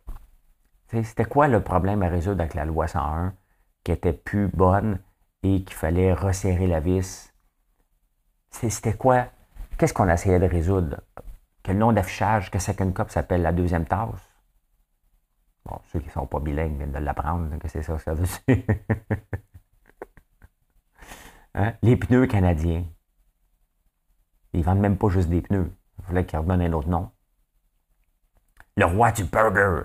C'était 0.87 1.25
quoi 1.25 1.47
le 1.47 1.61
problème 1.61 2.01
à 2.03 2.07
résoudre 2.09 2.41
avec 2.41 2.53
la 2.53 2.65
loi 2.65 2.87
101 2.87 3.33
qui 3.83 3.91
était 3.91 4.13
plus 4.13 4.47
bonne 4.47 4.99
et 5.43 5.63
qu'il 5.63 5.75
fallait 5.75 6.13
resserrer 6.13 6.67
la 6.67 6.79
vis? 6.79 7.33
C'était 8.49 8.93
quoi? 8.93 9.27
Qu'est-ce 9.77 9.93
qu'on 9.93 10.09
essayait 10.09 10.39
de 10.39 10.45
résoudre? 10.45 11.01
Que 11.10 11.10
le 11.67 11.73
nom 11.73 11.91
d'affichage 11.91 12.49
que 12.51 12.59
Second 12.59 12.91
Cup 12.91 13.09
s'appelle 13.09 13.41
la 13.41 13.51
deuxième 13.51 13.85
tasse? 13.85 14.29
Bon, 15.65 15.79
ceux 15.91 15.99
qui 15.99 16.07
ne 16.07 16.11
sont 16.11 16.25
pas 16.25 16.39
bilingues 16.39 16.77
viennent 16.77 16.91
de 16.91 16.97
l'apprendre, 16.97 17.57
que 17.59 17.67
c'est 17.67 17.83
ça 17.83 17.99
ça 17.99 18.13
veut 18.13 18.25
dire. 18.47 18.63
hein? 21.55 21.73
Les 21.83 21.95
pneus 21.95 22.27
canadiens. 22.27 22.85
Ils 24.53 24.63
vendent 24.63 24.79
même 24.79 24.97
pas 24.97 25.09
juste 25.09 25.29
des 25.29 25.41
pneus. 25.41 25.71
Il 25.99 26.05
fallait 26.05 26.25
qu'ils 26.25 26.39
redonnent 26.39 26.61
un 26.61 26.73
autre 26.73 26.89
nom. 26.89 27.11
Le 28.75 28.85
roi 28.85 29.11
du 29.11 29.23
burger. 29.25 29.83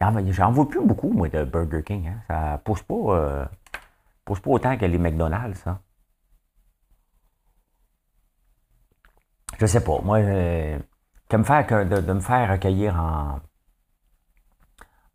J'en 0.00 0.50
vois 0.50 0.68
plus 0.68 0.84
beaucoup, 0.84 1.10
moi, 1.10 1.28
de 1.28 1.44
Burger 1.44 1.82
King. 1.82 2.08
Hein. 2.08 2.22
Ça 2.26 2.58
pousse 2.64 2.82
pas, 2.82 2.94
euh, 2.94 3.44
pousse 4.24 4.40
pas 4.40 4.50
autant 4.50 4.78
que 4.78 4.86
les 4.86 4.98
McDonald's, 4.98 5.60
ça. 5.60 5.80
Je 9.60 9.66
sais 9.66 9.84
pas. 9.84 10.00
Moi, 10.02 10.20
euh, 10.20 10.78
de, 11.28 11.36
me 11.36 12.20
faire 12.20 12.50
recueillir 12.50 12.96
en, 12.96 13.40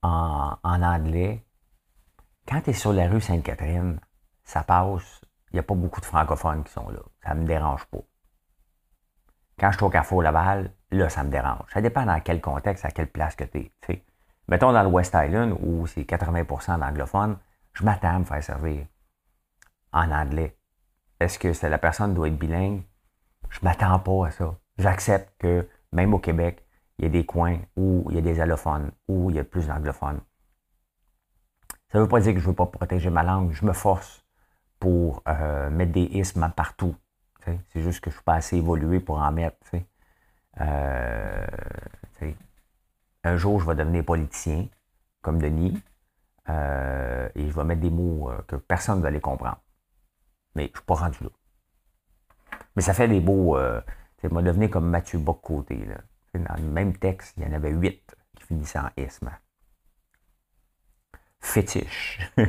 en, 0.03 0.84
anglais, 0.84 1.43
quand 2.47 2.62
tu 2.62 2.69
es 2.69 2.73
sur 2.73 2.93
la 2.93 3.08
rue 3.08 3.21
Sainte-Catherine, 3.21 3.99
ça 4.43 4.62
passe. 4.63 5.19
Il 5.49 5.55
n'y 5.55 5.60
a 5.62 5.63
pas 5.63 5.73
beaucoup 5.73 5.99
de 5.99 6.05
francophones 6.05 6.63
qui 6.63 6.71
sont 6.71 6.88
là. 6.89 6.99
Ça 7.23 7.34
ne 7.34 7.41
me 7.41 7.47
dérange 7.47 7.86
pas. 7.86 8.03
Quand 9.58 9.71
je 9.71 9.77
suis 9.77 9.86
au 9.86 9.89
Carrefour 9.89 10.21
Laval, 10.21 10.71
là, 10.91 11.10
ça 11.10 11.23
me 11.23 11.31
dérange. 11.31 11.65
Ça 11.73 11.81
dépend 11.81 12.05
dans 12.05 12.19
quel 12.19 12.39
contexte, 12.39 12.86
à 12.86 12.91
quelle 12.91 13.10
place 13.10 13.36
que 13.36 13.45
tu 13.45 13.71
es. 13.89 14.05
Mettons 14.47 14.73
dans 14.73 14.84
le 14.84 14.89
West 14.89 15.15
Island, 15.17 15.58
où 15.60 15.88
c'est 15.88 16.03
80% 16.03 16.79
d'anglophones, 16.79 17.39
je 17.73 17.84
m'attends 17.84 18.15
à 18.15 18.19
me 18.19 18.25
faire 18.25 18.43
servir 18.43 18.86
en 19.91 20.12
anglais. 20.12 20.55
Est-ce 21.19 21.39
que 21.39 21.65
la 21.65 21.79
personne 21.79 22.13
doit 22.13 22.27
être 22.27 22.38
bilingue? 22.38 22.84
Je 23.49 23.60
m'attends 23.63 23.99
pas 23.99 24.27
à 24.27 24.31
ça. 24.31 24.55
J'accepte 24.77 25.34
que, 25.39 25.67
même 25.91 26.13
au 26.13 26.19
Québec, 26.19 26.65
il 26.97 27.05
y 27.05 27.08
a 27.08 27.10
des 27.10 27.25
coins 27.25 27.60
où 27.75 28.05
il 28.10 28.15
y 28.15 28.17
a 28.19 28.21
des 28.21 28.39
allophones, 28.39 28.91
où 29.08 29.29
il 29.29 29.36
y 29.36 29.39
a 29.39 29.43
plus 29.43 29.67
d'anglophones. 29.67 30.21
Ça 31.91 31.99
ne 31.99 32.03
veut 32.03 32.10
pas 32.10 32.19
dire 32.19 32.34
que 32.34 32.39
je 32.39 32.45
ne 32.45 32.49
veux 32.49 32.55
pas 32.55 32.65
protéger 32.65 33.10
ma 33.10 33.23
langue. 33.23 33.51
Je 33.51 33.65
me 33.65 33.73
force 33.73 34.25
pour 34.79 35.23
euh, 35.27 35.69
mettre 35.69 35.91
des 35.91 36.03
ismes 36.03 36.51
partout. 36.55 36.95
C'est 37.45 37.81
juste 37.81 38.01
que 38.01 38.10
je 38.10 38.15
ne 38.15 38.17
suis 38.17 38.23
pas 38.23 38.34
assez 38.34 38.58
évolué 38.58 38.99
pour 38.99 39.19
en 39.19 39.31
mettre. 39.31 39.58
Euh, 40.62 41.47
un 43.23 43.38
jour, 43.38 43.60
je 43.60 43.67
vais 43.67 43.75
devenir 43.75 44.03
politicien, 44.03 44.67
comme 45.21 45.39
Denis, 45.39 45.81
euh, 46.49 47.29
et 47.36 47.47
je 47.47 47.55
vais 47.55 47.63
mettre 47.63 47.81
des 47.81 47.89
mots 47.89 48.31
que 48.47 48.55
personne 48.55 48.97
ne 48.97 49.03
va 49.03 49.12
les 49.12 49.21
comprendre. 49.21 49.60
Mais 50.55 50.63
je 50.63 50.69
ne 50.69 50.75
suis 50.75 50.86
pas 50.86 50.95
rendu 50.95 51.23
là. 51.23 51.29
Mais 52.76 52.82
ça 52.82 52.94
fait 52.94 53.08
des 53.08 53.22
beaux. 53.22 53.58
Euh, 53.58 53.80
tu 54.18 54.28
vais 54.28 54.44
devenir 54.44 54.70
comme 54.70 54.90
Mathieu 54.90 55.20
Bock-Côté. 55.20 55.88
Dans 56.34 56.56
le 56.56 56.64
même 56.64 56.98
texte, 56.98 57.36
il 57.38 57.44
y 57.44 57.46
en 57.46 57.54
avait 57.54 57.72
huit 57.72 58.14
qui 58.36 58.44
finissaient 58.46 58.80
en 58.80 58.90
isme. 58.98 59.32
Fétiche. 61.40 62.20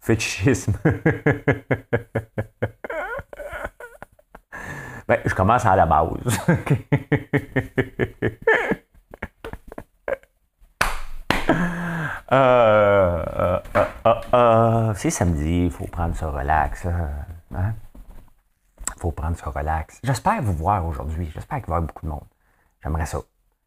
Fétichisme. 0.00 0.74
Ben, 5.08 5.18
je 5.26 5.34
commence 5.34 5.66
à 5.66 5.74
la 5.74 5.84
base. 5.84 6.38
Euh, 12.32 13.24
euh, 13.76 14.14
euh, 14.32 14.94
c'est 14.96 15.10
samedi, 15.10 15.66
il 15.66 15.70
faut 15.70 15.86
prendre 15.86 16.16
ça 16.16 16.30
relax. 16.30 16.84
Il 16.84 17.56
hein? 17.56 17.74
faut 18.98 19.10
prendre 19.10 19.36
ça 19.36 19.50
relax. 19.50 20.00
J'espère 20.02 20.40
vous 20.42 20.54
voir 20.54 20.86
aujourd'hui. 20.86 21.30
J'espère 21.34 21.58
qu'il 21.58 21.68
va 21.68 21.74
y 21.74 21.76
avoir 21.76 21.88
beaucoup 21.88 22.06
de 22.06 22.10
monde. 22.10 22.24
J'aimerais 22.82 23.06
ça. 23.06 23.18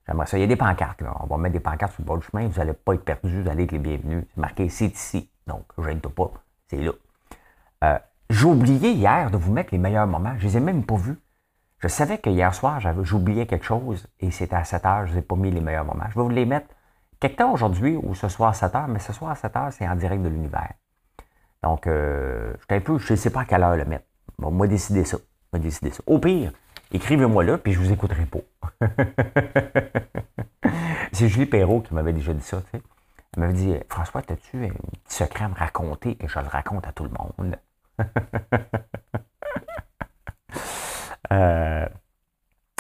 J'aimerais 0.08 0.26
ça. 0.26 0.38
Il 0.38 0.42
y 0.42 0.44
a 0.44 0.48
des 0.48 0.56
pancartes. 0.56 1.02
On 1.20 1.28
va 1.28 1.38
mettre 1.38 1.54
des 1.54 1.60
pancartes 1.60 1.94
sur 1.94 2.02
le 2.02 2.08
bord 2.08 2.18
du 2.18 2.26
chemin. 2.26 2.48
Vous 2.48 2.58
n'allez 2.58 2.74
pas 2.74 2.96
être 2.96 3.06
perdu. 3.06 3.44
Vous 3.44 3.50
allez 3.50 3.64
être 3.66 3.72
les 3.72 3.80
bienvenus. 3.80 4.26
C'est 4.34 4.42
marqué 4.42 4.70
c'est 4.70 4.88
ici. 4.88 5.30
Donc, 5.46 5.66
je 5.78 5.90
ne 5.90 6.00
pas. 6.00 6.32
C'est 6.68 6.82
là. 6.82 8.02
J'ai 8.32 8.46
oublié 8.46 8.92
hier 8.94 9.30
de 9.30 9.38
vous 9.38 9.54
mettre 9.54 9.70
les 9.72 9.78
meilleurs 9.78 10.08
moments. 10.08 10.34
Je 10.38 10.46
ne 10.46 10.50
les 10.50 10.58
ai 10.58 10.60
même 10.60 10.84
pas 10.84 10.96
vus. 10.96 11.20
Je 11.78 11.88
savais 11.88 12.18
que 12.18 12.32
hier 12.32 12.56
soir, 12.56 12.82
j'oubliais 13.04 13.46
quelque 13.46 13.66
chose 13.66 14.08
et 14.20 14.32
c'était 14.32 14.56
à 14.56 14.64
7 14.64 14.86
heures, 14.88 15.06
je 15.06 15.14
n'ai 15.14 15.22
pas 15.22 15.36
mis 15.36 15.52
les 15.52 15.62
meilleurs 15.62 15.86
moments. 15.86 16.06
Je 16.10 16.16
vais 16.16 16.24
vous 16.24 16.30
les 16.30 16.46
mettre 16.46 16.68
aujourd'hui 17.52 17.96
ou 17.96 18.16
ce 18.16 18.28
soir 18.30 18.50
à 18.50 18.54
7 18.54 18.76
heures, 18.76 18.88
mais 18.88 19.00
ce 19.00 19.14
soir 19.14 19.32
à 19.32 19.36
7 19.36 19.56
heures, 19.56 19.74
c'est 19.74 19.88
en 19.88 19.96
direct 19.96 20.22
de 20.24 20.30
l'univers. 20.30 20.74
Donc, 21.64 21.88
euh, 21.88 22.54
un 22.70 22.80
peu, 22.80 22.98
je 22.98 23.14
ne 23.14 23.18
sais 23.18 23.30
pas 23.30 23.42
à 23.42 23.46
quelle 23.46 23.64
heure 23.64 23.76
le 23.76 23.86
mettre. 23.86 24.06
Bon, 24.38 24.52
moi, 24.52 24.68
décider 24.68 25.04
ça. 25.06 25.18
Moi, 25.52 25.62
ça. 25.72 26.04
Au 26.06 26.20
pire, 26.20 26.52
écrivez-moi 26.92 27.44
là, 27.44 27.58
puis 27.58 27.74
je 27.74 27.80
vous 27.80 27.92
écouterai 27.92 28.26
pas. 28.26 28.40
c'est 31.12 31.28
Julie 31.28 31.46
Perrault 31.46 31.82
qui 31.82 31.94
m'avait 31.94 32.14
déjà 32.14 32.34
dit 32.34 32.44
ça, 32.44 32.62
tu 32.62 32.78
sais. 32.78 32.84
Elle 33.36 33.42
m'avait 33.42 33.54
dit, 33.54 33.76
François, 33.90 34.22
as-tu 34.22 34.66
un 34.66 34.70
petit 34.70 35.16
secret 35.16 35.46
à 35.46 35.50
me 35.50 35.56
raconter 35.56 36.18
et 36.22 36.28
je 36.28 36.40
le 36.40 36.48
raconte 36.48 36.88
à 36.88 36.92
tout 36.92 37.04
le 37.04 37.12
monde? 37.12 37.58
Euh, 41.32 41.88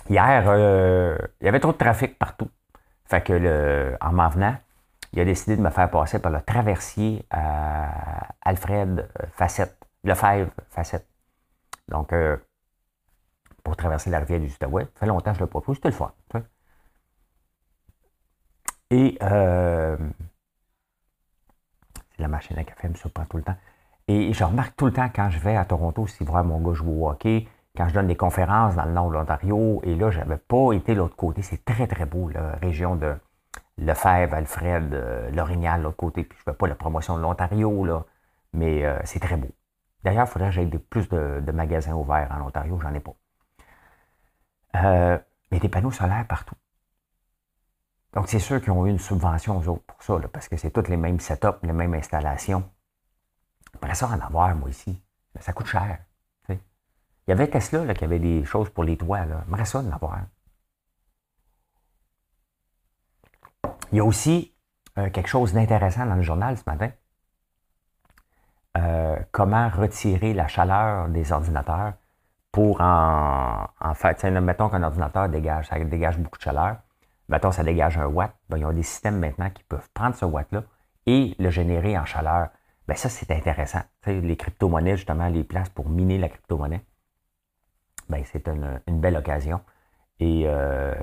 hier, 0.07 0.43
euh, 0.47 1.17
il 1.41 1.45
y 1.45 1.47
avait 1.47 1.59
trop 1.59 1.71
de 1.71 1.77
trafic 1.77 2.17
partout. 2.19 2.47
Fait 3.05 3.21
que 3.21 3.33
le, 3.33 3.97
en 4.01 4.11
m'en 4.11 4.29
venant, 4.29 4.57
il 5.13 5.19
a 5.19 5.25
décidé 5.25 5.55
de 5.55 5.61
me 5.61 5.69
faire 5.69 5.89
passer 5.89 6.19
par 6.19 6.31
le 6.31 6.41
traversier 6.41 7.25
Alfred 8.41 9.09
Facette, 9.33 9.77
Lefebvre 10.03 10.51
Facette. 10.69 11.07
Donc, 11.87 12.11
euh, 12.13 12.37
pour 13.63 13.75
traverser 13.75 14.09
la 14.09 14.19
rivière 14.19 14.39
du 14.39 14.47
Outaouais. 14.47 14.83
Ça 14.83 14.99
fait 15.01 15.05
longtemps 15.05 15.31
que 15.31 15.39
je 15.39 15.43
ne 15.43 15.47
l'ai 15.47 15.51
pas. 15.51 15.73
C'était 15.73 15.89
le 15.89 15.93
fun. 15.93 16.13
Et 18.91 19.17
euh, 19.23 19.97
la 22.19 22.27
machine 22.27 22.57
à 22.57 22.63
café, 22.63 22.87
me 22.87 22.93
surprend 22.95 23.25
tout 23.25 23.37
le 23.37 23.43
temps. 23.43 23.57
Et 24.07 24.33
je 24.33 24.43
remarque 24.43 24.75
tout 24.75 24.85
le 24.85 24.93
temps 24.93 25.09
quand 25.13 25.29
je 25.29 25.39
vais 25.39 25.55
à 25.55 25.65
Toronto 25.65 26.03
aussi 26.03 26.23
voir 26.23 26.43
mon 26.43 26.59
gars 26.59 26.73
jouer 26.75 26.93
au 26.93 27.09
hockey, 27.09 27.47
quand 27.75 27.87
je 27.87 27.93
donne 27.93 28.07
des 28.07 28.15
conférences 28.15 28.75
dans 28.75 28.85
le 28.85 28.91
nord 28.91 29.09
de 29.09 29.13
l'Ontario, 29.13 29.81
et 29.83 29.95
là, 29.95 30.09
je 30.11 30.19
n'avais 30.19 30.37
pas 30.37 30.71
été 30.73 30.93
de 30.93 30.99
l'autre 30.99 31.15
côté. 31.15 31.41
C'est 31.41 31.63
très, 31.65 31.87
très 31.87 32.05
beau, 32.05 32.29
la 32.29 32.53
région 32.55 32.95
de 32.95 33.15
Lefebvre, 33.77 34.33
Alfred, 34.33 34.93
euh, 34.93 35.29
Lorignal, 35.31 35.81
l'autre 35.81 35.97
côté. 35.97 36.23
Puis 36.23 36.37
je 36.37 36.49
ne 36.49 36.53
fais 36.53 36.57
pas 36.57 36.67
la 36.67 36.75
promotion 36.75 37.17
de 37.17 37.21
l'Ontario, 37.21 37.85
mais 38.53 38.85
euh, 38.85 38.99
c'est 39.03 39.19
très 39.19 39.37
beau. 39.37 39.49
D'ailleurs, 40.03 40.25
il 40.27 40.29
faudrait 40.29 40.49
que 40.49 40.55
j'aille 40.55 40.69
plus 40.69 41.09
de, 41.09 41.51
magasins 41.51 41.93
ouverts 41.93 42.29
en 42.31 42.47
Ontario, 42.47 42.79
j'en 42.79 42.93
ai 42.93 42.99
pas. 42.99 43.15
Euh, 44.75 45.17
mais 45.51 45.59
des 45.59 45.69
panneaux 45.69 45.91
solaires 45.91 46.25
partout. 46.27 46.55
Donc, 48.13 48.29
c'est 48.29 48.39
sûr 48.39 48.61
qu'ils 48.61 48.71
ont 48.71 48.85
eu 48.85 48.89
une 48.89 48.99
subvention 48.99 49.57
aux 49.57 49.67
autres 49.67 49.83
pour 49.83 50.01
ça, 50.01 50.17
parce 50.31 50.47
que 50.47 50.57
c'est 50.57 50.71
toutes 50.71 50.87
les 50.87 50.97
mêmes 50.97 51.19
setups, 51.19 51.59
les 51.63 51.73
mêmes 51.73 51.93
installations. 51.93 52.63
Après 53.75 53.95
ça, 53.95 54.07
en 54.07 54.19
avoir, 54.19 54.55
moi, 54.55 54.69
ici, 54.69 55.01
ça 55.39 55.51
coûte 55.51 55.67
cher. 55.67 55.99
Il 57.27 57.31
y 57.31 57.33
avait 57.33 57.47
Tesla 57.47 57.85
là, 57.85 57.93
qui 57.93 58.03
avait 58.03 58.19
des 58.19 58.45
choses 58.45 58.69
pour 58.69 58.83
les 58.83 58.97
toits. 58.97 59.25
J'aimerais 59.25 59.65
ça 59.65 59.79
en 59.79 59.91
avoir. 59.91 60.19
Il 63.91 63.97
y 63.97 63.99
a 63.99 64.05
aussi 64.05 64.55
euh, 64.97 65.09
quelque 65.09 65.27
chose 65.27 65.53
d'intéressant 65.53 66.05
dans 66.05 66.15
le 66.15 66.21
journal 66.21 66.57
ce 66.57 66.63
matin. 66.67 66.91
Euh, 68.77 69.17
comment 69.31 69.69
retirer 69.69 70.33
la 70.33 70.47
chaleur 70.47 71.07
des 71.09 71.31
ordinateurs 71.31 71.93
pour 72.51 72.81
en, 72.81 73.67
en 73.79 73.93
fait, 73.93 74.23
mettons 74.23 74.69
qu'un 74.69 74.83
ordinateur 74.83 75.29
dégage, 75.29 75.67
ça 75.67 75.79
dégage 75.79 76.17
beaucoup 76.17 76.37
de 76.37 76.43
chaleur. 76.43 76.77
Mettons, 77.27 77.51
ça 77.51 77.63
dégage 77.63 77.97
un 77.97 78.05
watt. 78.05 78.35
Ben, 78.49 78.57
ils 78.57 78.65
ont 78.65 78.73
des 78.73 78.83
systèmes 78.83 79.19
maintenant 79.19 79.49
qui 79.49 79.63
peuvent 79.63 79.89
prendre 79.93 80.15
ce 80.15 80.25
watt-là 80.25 80.63
et 81.07 81.35
le 81.39 81.49
générer 81.49 81.97
en 81.97 82.05
chaleur. 82.05 82.49
Ben, 82.87 82.95
ça, 82.95 83.09
c'est 83.09 83.31
intéressant. 83.31 83.81
les 84.05 84.37
crypto-monnaies, 84.37 84.97
justement, 84.97 85.27
les 85.27 85.43
places 85.43 85.69
pour 85.69 85.89
miner 85.89 86.19
la 86.19 86.29
crypto-monnaie 86.29 86.85
ben, 88.09 88.23
c'est 88.25 88.47
une, 88.47 88.99
belle 88.99 89.17
occasion. 89.17 89.61
Et 90.19 90.43
euh, 90.45 90.93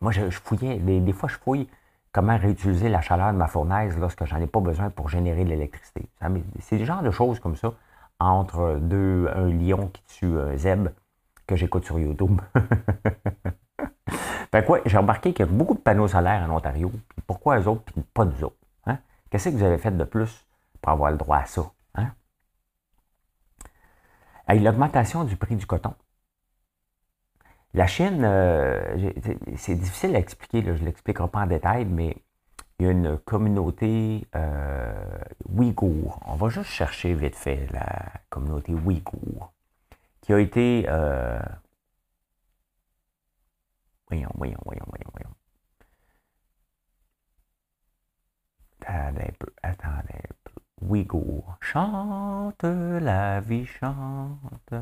moi, 0.00 0.12
je, 0.12 0.28
fouillais, 0.30 0.76
des, 0.78 1.12
fois, 1.12 1.28
je 1.28 1.36
fouille 1.36 1.68
comment 2.12 2.36
réutiliser 2.36 2.88
la 2.88 3.00
chaleur 3.00 3.32
de 3.32 3.38
ma 3.38 3.46
fournaise 3.46 3.96
lorsque 3.98 4.24
j'en 4.24 4.40
ai 4.40 4.46
pas 4.46 4.60
besoin 4.60 4.90
pour 4.90 5.08
générer 5.08 5.44
de 5.44 5.50
l'électricité. 5.50 6.08
C'est 6.60 6.78
le 6.78 6.84
genre 6.84 7.02
de 7.02 7.10
choses 7.10 7.40
comme 7.40 7.56
ça, 7.56 7.72
entre 8.18 8.78
deux, 8.80 9.28
un 9.34 9.48
lion 9.48 9.88
qui 9.88 10.02
tue 10.04 10.38
un 10.38 10.56
zèbre, 10.56 10.90
que 11.46 11.56
j'écoute 11.56 11.84
sur 11.84 11.98
YouTube. 11.98 12.40
fait 14.52 14.64
quoi, 14.64 14.80
j'ai 14.86 14.96
remarqué 14.96 15.32
qu'il 15.32 15.46
y 15.46 15.48
a 15.48 15.52
beaucoup 15.52 15.74
de 15.74 15.80
panneaux 15.80 16.08
solaires 16.08 16.46
en 16.48 16.56
Ontario. 16.56 16.92
pourquoi 17.26 17.58
eux 17.58 17.66
autres, 17.66 17.82
puis 17.82 18.02
pas 18.14 18.24
nous 18.24 18.44
autres? 18.44 18.56
Hein? 18.86 18.98
Qu'est-ce 19.30 19.48
que 19.48 19.56
vous 19.56 19.64
avez 19.64 19.78
fait 19.78 19.96
de 19.96 20.04
plus 20.04 20.46
pour 20.80 20.92
avoir 20.92 21.10
le 21.10 21.16
droit 21.16 21.38
à 21.38 21.46
ça? 21.46 21.62
L'augmentation 24.60 25.24
du 25.24 25.36
prix 25.36 25.56
du 25.56 25.66
coton. 25.66 25.94
La 27.74 27.86
Chine, 27.86 28.22
euh, 28.24 29.12
c'est 29.56 29.74
difficile 29.76 30.14
à 30.14 30.18
expliquer, 30.18 30.62
je 30.62 30.72
ne 30.72 30.84
l'expliquerai 30.86 31.28
pas 31.28 31.40
en 31.40 31.46
détail, 31.46 31.86
mais 31.86 32.16
il 32.78 32.86
y 32.86 32.88
a 32.88 32.92
une 32.92 33.16
communauté 33.18 34.26
euh, 34.34 35.24
ouïghour. 35.48 36.20
On 36.26 36.34
va 36.36 36.48
juste 36.48 36.70
chercher 36.70 37.14
vite 37.14 37.36
fait 37.36 37.66
la 37.72 38.12
communauté 38.28 38.74
ouïghour, 38.74 39.52
qui 40.20 40.32
a 40.32 40.38
été... 40.38 40.84
Euh, 40.88 41.40
voyons, 44.08 44.30
voyons, 44.34 44.58
voyons, 44.64 44.84
voyons, 44.88 45.10
voyons. 45.12 45.34
Attendez 48.84 49.22
un 49.28 49.32
peu, 49.38 49.52
attendez 49.62 50.14
un 50.14 50.34
peu. 50.41 50.41
Ouïghours. 50.88 51.56
Chante, 51.60 52.64
la 52.64 53.40
vie 53.40 53.66
chante. 53.66 54.74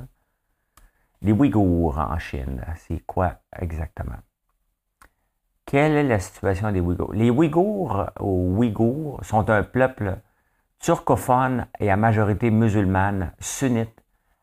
Les 1.23 1.33
Ouïghours 1.33 1.99
en 1.99 2.19
Chine, 2.19 2.63
c'est 2.77 3.05
quoi 3.07 3.35
exactement? 3.59 4.19
Quelle 5.67 5.93
est 5.93 6.05
la 6.05 6.19
situation 6.19 6.73
des 6.73 6.81
Ouïghours? 6.81 7.13
Les 7.13 7.31
Ouïghours 7.31 8.07
ou 8.21 8.57
Ouïghours 8.57 9.23
sont 9.23 9.51
un 9.51 9.63
peuple 9.63 10.19
turcophone 10.81 11.67
et 11.79 11.91
à 11.91 11.97
majorité 11.97 12.51
musulmane 12.51 13.33
sunnite 13.39 14.03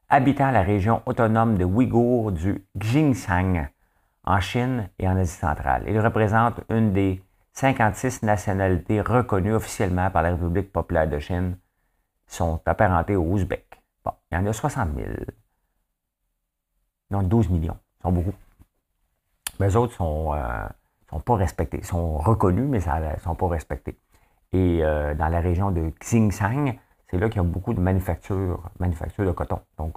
habitant 0.09 0.51
la 0.51 0.61
région 0.61 1.01
autonome 1.05 1.57
de 1.57 1.65
Ouïghours 1.65 2.31
du 2.31 2.65
Xinjiang 2.77 3.67
en 4.23 4.39
Chine 4.39 4.89
et 4.99 5.07
en 5.07 5.17
Asie 5.17 5.33
centrale. 5.33 5.83
Ils 5.87 5.99
représentent 5.99 6.61
une 6.69 6.93
des 6.93 7.21
56 7.57 8.21
nationalités 8.21 9.01
reconnues 9.01 9.55
officiellement 9.55 10.11
par 10.11 10.21
la 10.21 10.29
République 10.29 10.71
populaire 10.71 11.09
de 11.09 11.17
Chine 11.17 11.57
sont 12.27 12.61
apparentées 12.67 13.15
aux 13.15 13.23
Ouzbeks. 13.23 13.81
Bon, 14.05 14.11
il 14.31 14.35
y 14.35 14.37
en 14.37 14.45
a 14.45 14.53
60 14.53 14.95
000. 14.95 15.07
Non, 17.09 17.23
12 17.23 17.49
millions. 17.49 17.79
Ils 17.99 18.03
sont 18.03 18.11
beaucoup. 18.11 18.33
Les 19.59 19.75
autres 19.75 19.93
sont, 19.93 20.35
euh, 20.35 20.67
sont 21.09 21.19
pas 21.19 21.35
respectés. 21.35 21.79
Ils 21.79 21.85
sont 21.85 22.19
reconnus, 22.19 22.67
mais 22.69 22.79
ils 22.79 23.15
ne 23.15 23.19
sont 23.21 23.33
pas 23.33 23.47
respectés. 23.47 23.97
Et 24.53 24.81
euh, 24.83 25.15
dans 25.15 25.29
la 25.29 25.39
région 25.39 25.71
de 25.71 25.91
Xinjiang, 25.99 26.77
c'est 27.09 27.17
là 27.17 27.27
qu'il 27.27 27.37
y 27.37 27.39
a 27.39 27.43
beaucoup 27.43 27.73
de 27.73 27.81
manufactures, 27.81 28.69
de 28.79 29.31
coton. 29.31 29.61
Donc, 29.79 29.95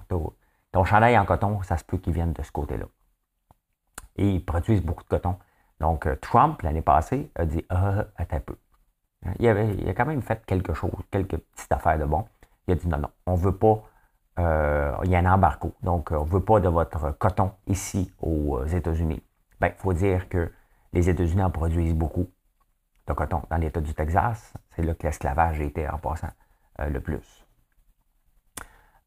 ton 0.72 0.84
chandail 0.84 1.18
en 1.18 1.26
coton, 1.26 1.62
ça 1.62 1.76
se 1.76 1.84
peut 1.84 1.98
qu'ils 1.98 2.14
viennent 2.14 2.32
de 2.32 2.42
ce 2.42 2.52
côté-là. 2.52 2.86
Et 4.16 4.30
ils 4.30 4.42
produisent 4.42 4.82
beaucoup 4.82 5.04
de 5.04 5.10
coton. 5.10 5.36
Donc, 5.80 6.06
euh, 6.06 6.16
Trump, 6.20 6.62
l'année 6.62 6.82
passée, 6.82 7.30
a 7.34 7.44
dit 7.46 7.64
Ah, 7.70 8.04
attends 8.16 8.36
un 8.36 8.40
peu. 8.40 8.56
Hein, 9.26 9.32
il, 9.38 9.48
avait, 9.48 9.74
il 9.74 9.88
a 9.88 9.94
quand 9.94 10.06
même 10.06 10.22
fait 10.22 10.44
quelque 10.46 10.74
chose, 10.74 10.92
quelques 11.10 11.38
petites 11.38 11.72
affaires 11.72 11.98
de 11.98 12.04
bon. 12.04 12.26
Il 12.68 12.72
a 12.72 12.74
dit 12.76 12.86
non, 12.88 12.98
non, 12.98 13.10
on 13.26 13.32
ne 13.32 13.38
veut 13.38 13.56
pas. 13.56 13.82
Euh, 14.38 14.94
il 15.04 15.10
y 15.10 15.16
a 15.16 15.18
un 15.18 15.26
embargo. 15.26 15.74
Donc, 15.82 16.10
on 16.12 16.24
ne 16.24 16.30
veut 16.30 16.44
pas 16.44 16.60
de 16.60 16.68
votre 16.68 17.12
coton 17.18 17.52
ici 17.66 18.12
aux 18.20 18.58
euh, 18.58 18.66
États-Unis. 18.66 19.22
Bien, 19.60 19.70
il 19.70 19.80
faut 19.80 19.92
dire 19.92 20.28
que 20.28 20.52
les 20.92 21.08
États-Unis 21.08 21.42
en 21.42 21.50
produisent 21.50 21.94
beaucoup 21.94 22.30
de 23.06 23.12
coton. 23.12 23.42
Dans 23.50 23.56
l'État 23.56 23.80
du 23.80 23.94
Texas, 23.94 24.52
c'est 24.70 24.82
là 24.82 24.94
que 24.94 25.06
l'esclavage 25.06 25.60
était 25.60 25.88
en 25.88 25.98
passant 25.98 26.30
le 26.78 26.98
plus. 27.00 27.44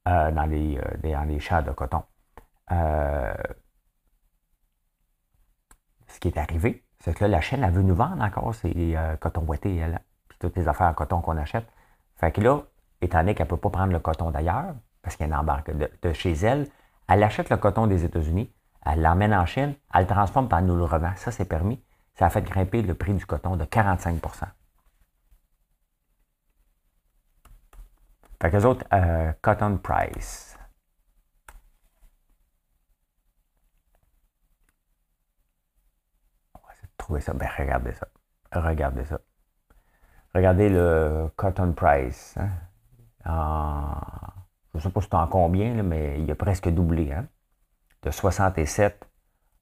dans, 0.05 0.47
les, 0.47 0.79
dans 1.01 1.27
les 1.27 1.39
champs 1.39 1.63
de 1.63 1.71
coton 1.71 2.03
qui 6.23 6.29
est 6.29 6.37
arrivé, 6.37 6.81
c'est 6.99 7.13
que 7.13 7.25
la 7.25 7.41
chaîne, 7.41 7.65
elle 7.65 7.73
veut 7.73 7.81
nous 7.81 7.95
vendre 7.95 8.23
encore 8.23 8.55
ces 8.55 8.71
euh, 8.95 9.17
cotons 9.17 9.41
boités, 9.41 9.75
elle, 9.75 9.99
puis 10.29 10.37
toutes 10.39 10.55
les 10.55 10.69
affaires 10.69 10.87
en 10.87 10.93
coton 10.93 11.19
qu'on 11.19 11.35
achète. 11.35 11.67
Fait 12.15 12.31
que 12.31 12.39
là, 12.39 12.61
étant 13.01 13.19
donné 13.19 13.35
qu'elle 13.35 13.45
ne 13.45 13.49
peut 13.49 13.57
pas 13.57 13.69
prendre 13.69 13.91
le 13.91 13.99
coton 13.99 14.31
d'ailleurs, 14.31 14.73
parce 15.01 15.17
qu'elle 15.17 15.33
embarque 15.33 15.75
de, 15.75 15.91
de, 16.01 16.13
chez 16.13 16.31
elle, 16.31 16.69
elle 17.09 17.23
achète 17.23 17.49
le 17.49 17.57
coton 17.57 17.87
des 17.87 18.05
États-Unis, 18.05 18.49
elle 18.85 19.01
l'emmène 19.01 19.33
en 19.33 19.45
Chine, 19.45 19.75
elle 19.93 20.03
le 20.03 20.07
transforme, 20.07 20.47
par 20.47 20.61
nous 20.61 20.77
le 20.77 20.85
revend. 20.85 21.13
Ça, 21.17 21.31
c'est 21.31 21.43
permis. 21.43 21.83
Ça 22.13 22.27
a 22.27 22.29
fait 22.29 22.41
grimper 22.41 22.81
le 22.81 22.93
prix 22.93 23.13
du 23.13 23.25
coton 23.25 23.57
de 23.57 23.65
45 23.65 24.21
Fait 28.41 28.49
que 28.49 28.55
les 28.55 28.65
autres, 28.65 28.85
euh, 28.93 29.33
cotton 29.41 29.77
price. 29.77 30.52
Ça? 37.19 37.33
Ben, 37.33 37.49
regardez 37.57 37.93
ça. 37.93 38.07
Regardez 38.53 39.05
ça. 39.05 39.19
Regardez 40.35 40.69
le 40.69 41.29
cotton 41.35 41.73
price. 41.73 42.37
Hein? 42.37 42.49
je 44.73 44.77
ne 44.77 44.81
sais 44.81 44.89
pas 44.89 45.01
c'est 45.01 45.13
en 45.13 45.27
combien, 45.27 45.83
mais 45.83 46.21
il 46.21 46.29
a 46.31 46.35
presque 46.35 46.69
doublé. 46.69 47.11
Hein? 47.11 47.27
De 48.01 48.11
67 48.11 49.07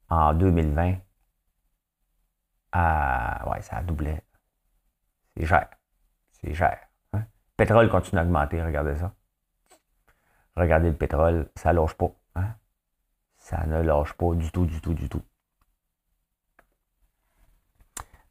en 0.08 0.34
2020 0.34 0.96
à. 2.72 3.48
Ouais, 3.50 3.62
ça 3.62 3.76
a 3.76 3.82
doublé. 3.82 4.20
C'est 5.36 5.46
cher. 5.46 5.68
C'est 6.32 6.54
cher. 6.54 6.78
Hein? 7.12 7.20
Le 7.20 7.56
pétrole 7.56 7.88
continue 7.90 8.20
à 8.20 8.24
augmenter, 8.24 8.62
regardez 8.62 8.96
ça. 8.96 9.14
Regardez 10.56 10.90
le 10.90 10.96
pétrole, 10.96 11.50
ça 11.56 11.72
ne 11.72 11.78
lâche 11.78 11.94
pas. 11.94 12.12
Ça 13.38 13.66
ne 13.66 13.82
lâche 13.82 14.12
pas 14.12 14.34
du 14.34 14.50
tout, 14.52 14.66
du 14.66 14.80
tout, 14.80 14.94
du 14.94 15.08
tout. 15.08 15.22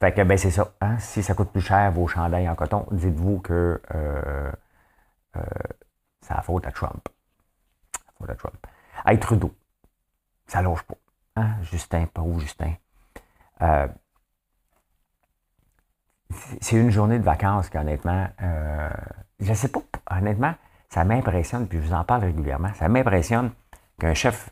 Fait 0.01 0.11
que, 0.11 0.23
ben, 0.23 0.35
c'est 0.35 0.49
ça. 0.49 0.73
Hein. 0.81 0.97
Si 0.97 1.21
ça 1.21 1.35
coûte 1.35 1.51
plus 1.51 1.61
cher 1.61 1.91
vos 1.91 2.07
chandails 2.07 2.49
en 2.49 2.55
coton, 2.55 2.87
dites-vous 2.91 3.39
que 3.39 3.79
euh, 3.93 4.51
euh, 5.35 5.41
c'est 6.21 6.33
la 6.33 6.41
faute 6.41 6.65
à 6.65 6.71
Trump. 6.71 7.07
La 8.03 8.11
faute 8.17 8.29
à 8.31 8.35
Trump. 8.35 8.67
Hey, 9.05 9.19
Trudeau, 9.19 9.53
ça 10.47 10.63
loge 10.63 10.81
pas. 10.81 10.95
Hein? 11.35 11.51
Justin, 11.61 12.07
pas 12.07 12.21
où 12.21 12.39
Justin. 12.39 12.73
Euh, 13.61 13.87
c'est 16.61 16.77
une 16.77 16.89
journée 16.89 17.19
de 17.19 17.23
vacances 17.23 17.69
qu'honnêtement, 17.69 18.27
je 19.39 19.49
ne 19.49 19.53
sais 19.53 19.67
pas, 19.67 19.81
honnêtement, 20.09 20.55
ça 20.89 21.03
m'impressionne, 21.03 21.67
puis 21.67 21.77
je 21.77 21.83
vous 21.83 21.93
en 21.93 22.05
parle 22.05 22.21
régulièrement, 22.21 22.73
ça 22.73 22.87
m'impressionne 22.87 23.51
qu'un 23.99 24.13
chef, 24.13 24.49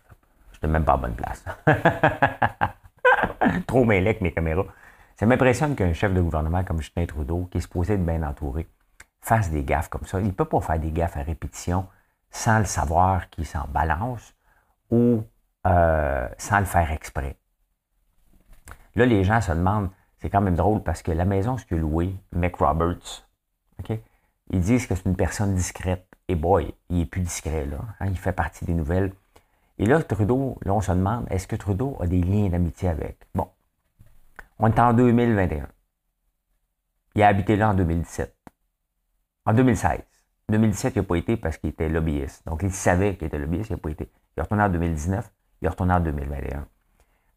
je 0.61 0.67
ne 0.67 0.73
même 0.73 0.83
pas 0.83 0.93
à 0.93 0.97
bonne 0.97 1.15
place. 1.15 1.43
Trop 3.67 3.85
mêlé 3.85 4.09
avec 4.09 4.21
mes 4.21 4.33
caméras. 4.33 4.65
Ça 5.19 5.25
m'impressionne 5.25 5.75
qu'un 5.75 5.91
chef 5.91 6.13
de 6.13 6.21
gouvernement 6.21 6.63
comme 6.63 6.79
Justin 6.79 7.05
Trudeau, 7.05 7.49
qui 7.51 7.57
est 7.57 7.61
supposé 7.61 7.95
être 7.95 8.05
bien 8.05 8.23
entouré, 8.23 8.69
fasse 9.19 9.51
des 9.51 9.65
gaffes 9.65 9.89
comme 9.89 10.05
ça. 10.05 10.21
Il 10.21 10.27
ne 10.27 10.31
peut 10.31 10.45
pas 10.45 10.61
faire 10.61 10.79
des 10.79 10.93
gaffes 10.93 11.17
à 11.17 11.23
répétition 11.23 11.87
sans 12.31 12.59
le 12.59 12.63
savoir 12.63 13.29
qu'il 13.29 13.45
s'en 13.45 13.67
balance 13.67 14.33
ou 14.89 15.21
euh, 15.67 16.29
sans 16.37 16.59
le 16.59 16.65
faire 16.65 16.89
exprès. 16.93 17.35
Là, 18.95 19.05
les 19.05 19.25
gens 19.25 19.41
se 19.41 19.51
demandent, 19.51 19.89
c'est 20.19 20.29
quand 20.29 20.39
même 20.39 20.55
drôle 20.55 20.83
parce 20.83 21.01
que 21.01 21.11
la 21.11 21.25
maison 21.25 21.57
ce 21.57 21.65
que 21.65 21.75
loué, 21.75 22.15
Mick 22.31 22.55
Roberts, 22.55 23.27
ils 24.51 24.61
disent 24.61 24.87
que 24.87 24.95
c'est 24.95 25.05
une 25.05 25.17
personne 25.17 25.53
discrète. 25.53 26.07
Et 26.29 26.35
boy, 26.35 26.73
il 26.89 27.01
est 27.01 27.05
plus 27.05 27.19
discret, 27.19 27.65
là. 27.65 27.79
Hein, 27.99 28.05
il 28.05 28.17
fait 28.17 28.31
partie 28.31 28.63
des 28.63 28.73
nouvelles. 28.73 29.11
Et 29.79 29.85
là, 29.85 30.01
Trudeau, 30.01 30.57
là, 30.61 30.73
on 30.73 30.79
se 30.79 30.93
demande, 30.93 31.27
est-ce 31.29 31.45
que 31.45 31.57
Trudeau 31.57 31.97
a 31.99 32.07
des 32.07 32.21
liens 32.21 32.47
d'amitié 32.47 32.87
avec? 32.87 33.17
Bon. 33.35 33.49
On 34.59 34.67
est 34.67 34.79
en 34.79 34.93
2021. 34.93 35.67
Il 37.15 37.23
a 37.23 37.27
habité 37.27 37.55
là 37.55 37.69
en 37.69 37.73
2017. 37.73 38.35
En 39.45 39.53
2016. 39.53 40.01
2017, 40.49 40.95
il 40.95 40.99
n'a 40.99 41.03
pas 41.03 41.15
été 41.15 41.37
parce 41.37 41.57
qu'il 41.57 41.69
était 41.69 41.87
lobbyiste. 41.87 42.45
Donc, 42.45 42.61
il 42.63 42.71
savait 42.71 43.15
qu'il 43.15 43.27
était 43.27 43.37
lobbyiste, 43.37 43.69
il 43.69 43.73
n'a 43.73 43.79
pas 43.79 43.89
été. 43.89 44.11
Il 44.35 44.39
est 44.39 44.43
retourné 44.43 44.63
en 44.63 44.69
2019, 44.69 45.31
il 45.61 45.65
est 45.65 45.69
retourné 45.69 45.93
en 45.93 45.99
2021. 46.01 46.67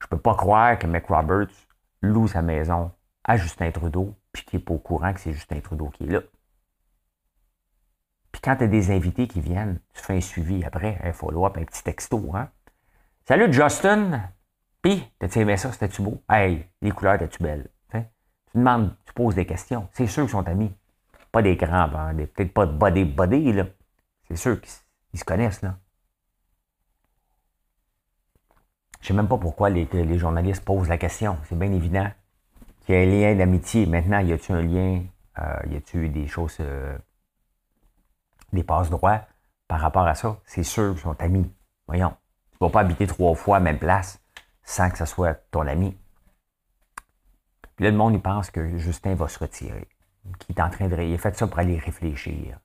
Je 0.01 0.07
ne 0.07 0.09
peux 0.11 0.19
pas 0.19 0.35
croire 0.35 0.79
que 0.79 0.87
Mick 0.87 1.07
Roberts 1.07 1.55
loue 2.01 2.27
sa 2.27 2.43
maison 2.43 2.91
à 3.25 3.37
Justin 3.37 3.71
Trudeau, 3.71 4.17
puis 4.33 4.45
qu'il 4.45 4.59
n'est 4.59 4.65
pas 4.65 4.75
au 4.75 4.79
courant 4.79 5.13
que 5.13 5.21
c'est 5.21 5.33
Justin 5.33 5.61
Trudeau 5.61 5.91
qui 5.91 6.05
est 6.05 6.11
là. 6.11 6.21
Puis 8.33 8.41
quand 8.43 8.57
tu 8.57 8.65
as 8.65 8.69
des 8.69 8.91
invités 8.91 9.29
qui 9.29 9.41
viennent, 9.41 9.79
tu 9.95 10.03
fais 10.03 10.17
un 10.17 10.21
suivi 10.21 10.65
après, 10.65 10.99
un 11.05 11.13
follow-up, 11.13 11.57
un 11.57 11.65
petit 11.65 11.85
texto. 11.85 12.35
Hein? 12.35 12.49
Salut 13.27 13.53
Justin! 13.53 14.23
Puis, 14.83 15.09
t'as-tu 15.19 15.39
aimé 15.39 15.57
ça? 15.57 15.71
C'était-tu 15.73 16.03
beau? 16.03 16.23
Hey, 16.29 16.67
les 16.83 16.91
couleurs, 16.91 17.19
t'es-tu 17.19 17.43
belles? 17.43 17.69
Tu 18.53 18.59
demandes, 18.59 18.95
tu 19.07 19.15
poses 19.15 19.35
des 19.35 19.47
questions. 19.47 19.89
C'est 19.93 20.07
sûr 20.07 20.25
qu'ils 20.25 20.33
sont 20.33 20.47
amis. 20.47 20.71
Pas 21.31 21.41
des 21.41 21.57
grands, 21.57 21.89
peut-être 21.89 22.53
pas 22.53 22.67
de 22.67 22.73
body 22.73 23.05
body, 23.07 23.53
là. 23.53 23.65
C'est 24.29 24.37
sûr 24.37 24.61
qu'ils 24.61 25.19
se 25.19 25.25
connaissent, 25.25 25.63
là. 25.63 25.79
Je 29.01 29.09
sais 29.09 29.15
même 29.15 29.27
pas 29.27 29.39
pourquoi 29.39 29.71
les, 29.71 30.19
journalistes 30.19 30.65
posent 30.65 30.89
la 30.89 30.99
question. 30.99 31.39
C'est 31.49 31.59
bien 31.59 31.73
évident 31.73 32.09
qu'il 32.81 32.95
y 32.95 32.99
a 32.99 33.01
un 33.01 33.07
lien 33.07 33.35
d'amitié. 33.35 33.87
Maintenant, 33.87 34.19
y 34.19 34.33
a-t-il 34.33 34.55
un 34.55 34.63
lien? 34.63 35.03
Euh, 35.39 35.71
y 35.71 35.77
a-t-il 35.77 36.13
des 36.13 36.27
choses, 36.29 36.59
euh, 36.61 36.97
des 38.53 38.63
passe-droits 38.63 39.23
par 39.67 39.81
rapport 39.81 40.07
à 40.07 40.15
ça? 40.15 40.39
C'est 40.45 40.63
sûr 40.63 40.93
qu'ils 40.93 41.03
sont 41.03 41.21
amis. 41.21 41.51
Voyons. 41.87 42.15
Tu 42.53 42.59
vas 42.61 42.69
pas 42.69 42.81
habiter 42.81 43.07
trois 43.07 43.35
fois 43.35 43.57
à 43.57 43.61
même 43.61 43.79
place 43.79 44.22
sans 44.63 44.91
que 44.91 44.99
ce 44.99 45.05
soit 45.05 45.35
ton 45.51 45.67
ami. 45.67 45.97
Là, 47.79 47.91
le 47.91 47.97
monde, 47.97 48.15
il 48.15 48.23
pense 48.23 48.51
que 48.51 48.79
Justin 48.79 49.15
va 49.15 49.29
se 49.29 49.39
retirer. 49.39 49.89
Qu'il 50.39 50.57
est 50.57 50.61
en 50.61 50.71
train 50.71 50.89
de. 50.89 50.97
Il 51.03 51.15
a 51.15 51.19
fait 51.19 51.37
ça 51.37 51.47
pour 51.47 51.59
aller 51.59 51.79
réfléchir. 51.79 52.59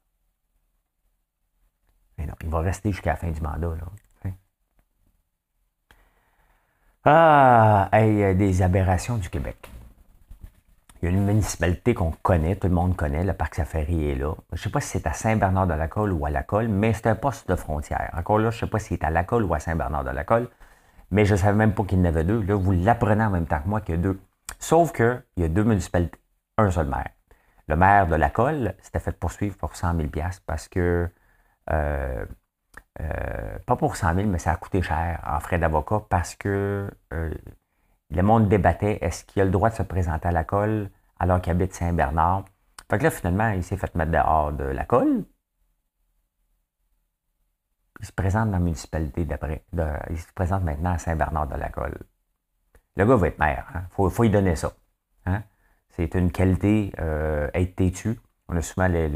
Mais 2.18 2.26
non, 2.26 2.36
il 2.44 2.50
va 2.50 2.60
rester 2.60 2.92
jusqu'à 2.92 3.12
la 3.12 3.16
fin 3.16 3.32
du 3.32 3.42
mandat. 3.42 3.76
Là. 3.76 4.32
Ah, 7.10 7.88
hey, 7.94 8.36
des 8.36 8.62
aberrations 8.62 9.18
du 9.18 9.30
Québec. 9.30 9.70
Il 11.02 11.06
y 11.06 11.08
a 11.08 11.12
une 11.12 11.26
municipalité 11.26 11.94
qu'on 11.94 12.12
connaît, 12.12 12.58
tout 12.58 12.68
le 12.68 12.74
monde 12.74 12.98
connaît, 12.98 13.24
le 13.24 13.34
parc 13.34 13.56
Safari 13.56 14.10
est 14.10 14.16
là. 14.16 14.34
Je 14.52 14.56
ne 14.56 14.60
sais 14.64 14.70
pas 14.70 14.82
si 14.82 14.90
c'est 14.90 15.08
à 15.08 15.14
Saint-Bernard-de-la-Colle 15.14 16.12
ou 16.12 16.26
à 16.26 16.32
la 16.32 16.44
Colle, 16.44 16.68
mais 16.68 16.92
c'est 16.92 17.08
un 17.08 17.16
poste 17.16 17.48
de 17.48 17.56
frontière. 17.56 18.10
Encore 18.18 18.40
là, 18.40 18.50
je 18.50 18.58
ne 18.58 18.60
sais 18.60 18.68
pas 18.68 18.80
si 18.80 18.96
c'est 18.96 19.04
à 19.06 19.10
la 19.10 19.24
Colle 19.24 19.44
ou 19.44 19.54
à 19.54 19.60
Saint-Bernard-de-la-Colle, 19.60 20.50
mais 21.12 21.26
je 21.26 21.34
ne 21.34 21.40
savais 21.40 21.58
même 21.58 21.74
pas 21.74 21.84
qu'il 21.84 22.00
y 22.00 22.02
en 22.02 22.06
avait 22.06 22.24
deux. 22.24 22.42
Là, 22.44 22.56
vous 22.56 22.72
l'apprenez 22.72 23.24
en 23.24 23.30
même 23.30 23.48
temps 23.48 23.62
que 23.62 23.68
moi 23.68 23.82
qu'il 23.82 23.96
y 23.96 23.98
a 23.98 24.02
deux. 24.02 24.20
Sauf 24.60 24.92
qu'il 24.92 25.24
y 25.38 25.44
a 25.44 25.48
deux 25.48 25.64
municipalités, 25.64 26.20
un 26.58 26.72
seul 26.72 26.88
maire. 26.88 27.10
Le 27.68 27.76
maire 27.76 28.08
de 28.08 28.16
la 28.16 28.30
Colle 28.30 28.76
s'était 28.82 29.00
fait 29.00 29.18
poursuivre 29.18 29.58
pour 29.58 29.76
100 29.76 29.96
000 29.98 30.10
parce 30.46 30.68
que, 30.68 31.10
euh, 31.70 32.26
euh, 33.02 33.60
pas 33.66 33.76
pour 33.76 33.98
100 33.98 34.16
000, 34.16 34.28
mais 34.28 34.40
ça 34.40 34.52
a 34.52 34.56
coûté 34.56 34.82
cher 34.82 35.22
en 35.28 35.40
frais 35.40 35.60
d'avocat 35.60 36.02
parce 36.10 36.36
que 36.36 36.90
euh, 37.14 37.34
le 38.10 38.22
monde 38.22 38.48
débattait 38.48 39.00
est-ce 39.02 39.26
qu'il 39.26 39.42
a 39.42 39.46
le 39.46 39.52
droit 39.52 39.70
de 39.70 39.76
se 39.76 39.84
présenter 39.84 40.30
à 40.30 40.32
la 40.32 40.46
colle 40.46 40.90
alors 41.20 41.42
qu'il 41.42 41.52
habite 41.52 41.74
Saint-Bernard? 41.74 42.46
Fait 42.90 42.98
que 42.98 43.04
là, 43.04 43.12
finalement, 43.12 43.50
il 43.50 43.64
s'est 43.64 43.76
fait 43.76 43.94
mettre 43.96 44.12
dehors 44.12 44.54
de 44.54 44.64
la 44.64 44.86
colle. 44.86 45.26
Il 48.00 48.06
se 48.06 48.12
présente 48.12 48.48
dans 48.48 48.58
la 48.58 48.60
municipalité 48.60 49.26
d'après. 49.26 49.64
il 50.10 50.18
se 50.18 50.32
présente 50.34 50.64
maintenant 50.64 50.94
à 50.94 50.98
Saint-Bernard 50.98 51.48
de 51.48 51.56
la 51.56 51.70
colle. 51.70 51.98
Le 52.96 53.06
gars 53.06 53.16
va 53.16 53.28
être 53.28 53.40
maire. 53.40 53.66
Il 53.72 53.78
hein. 53.78 53.84
faut, 53.92 54.10
faut, 54.10 54.24
y 54.24 54.30
donner 54.30 54.56
ça. 54.56 54.72
Hein. 55.26 55.44
C'est 55.90 56.16
une 56.16 56.32
qualité, 56.32 56.92
euh, 57.00 57.50
être 57.54 57.76
têtu. 57.76 58.20
On 58.48 58.56
a 58.56 58.62
souvent 58.62 58.88
les, 58.88 59.10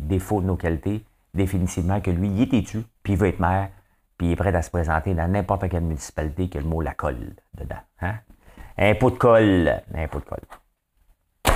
défauts 0.00 0.40
de 0.40 0.46
nos 0.46 0.56
qualités. 0.56 1.04
Définitivement 1.32 2.00
que 2.00 2.10
lui, 2.10 2.28
il 2.28 2.42
est 2.42 2.50
têtu, 2.50 2.82
puis 3.02 3.14
il 3.14 3.18
veut 3.18 3.28
être 3.28 3.40
maire, 3.40 3.70
puis 4.16 4.28
il 4.28 4.32
est 4.32 4.36
prêt 4.36 4.54
à 4.54 4.62
se 4.62 4.70
présenter 4.70 5.14
dans 5.14 5.26
n'importe 5.30 5.68
quelle 5.68 5.82
municipalité 5.82 6.48
qui 6.48 6.58
a 6.58 6.60
le 6.60 6.66
mot 6.66 6.80
la 6.80 6.94
colle 6.94 7.34
dedans. 7.54 7.80
Hein? 8.00 8.14
Un 8.78 8.94
pot 8.94 9.10
de 9.10 9.16
colle. 9.16 9.82
Un 9.94 10.08
pot 10.08 10.20
de 10.20 10.24
colle. 10.24 11.54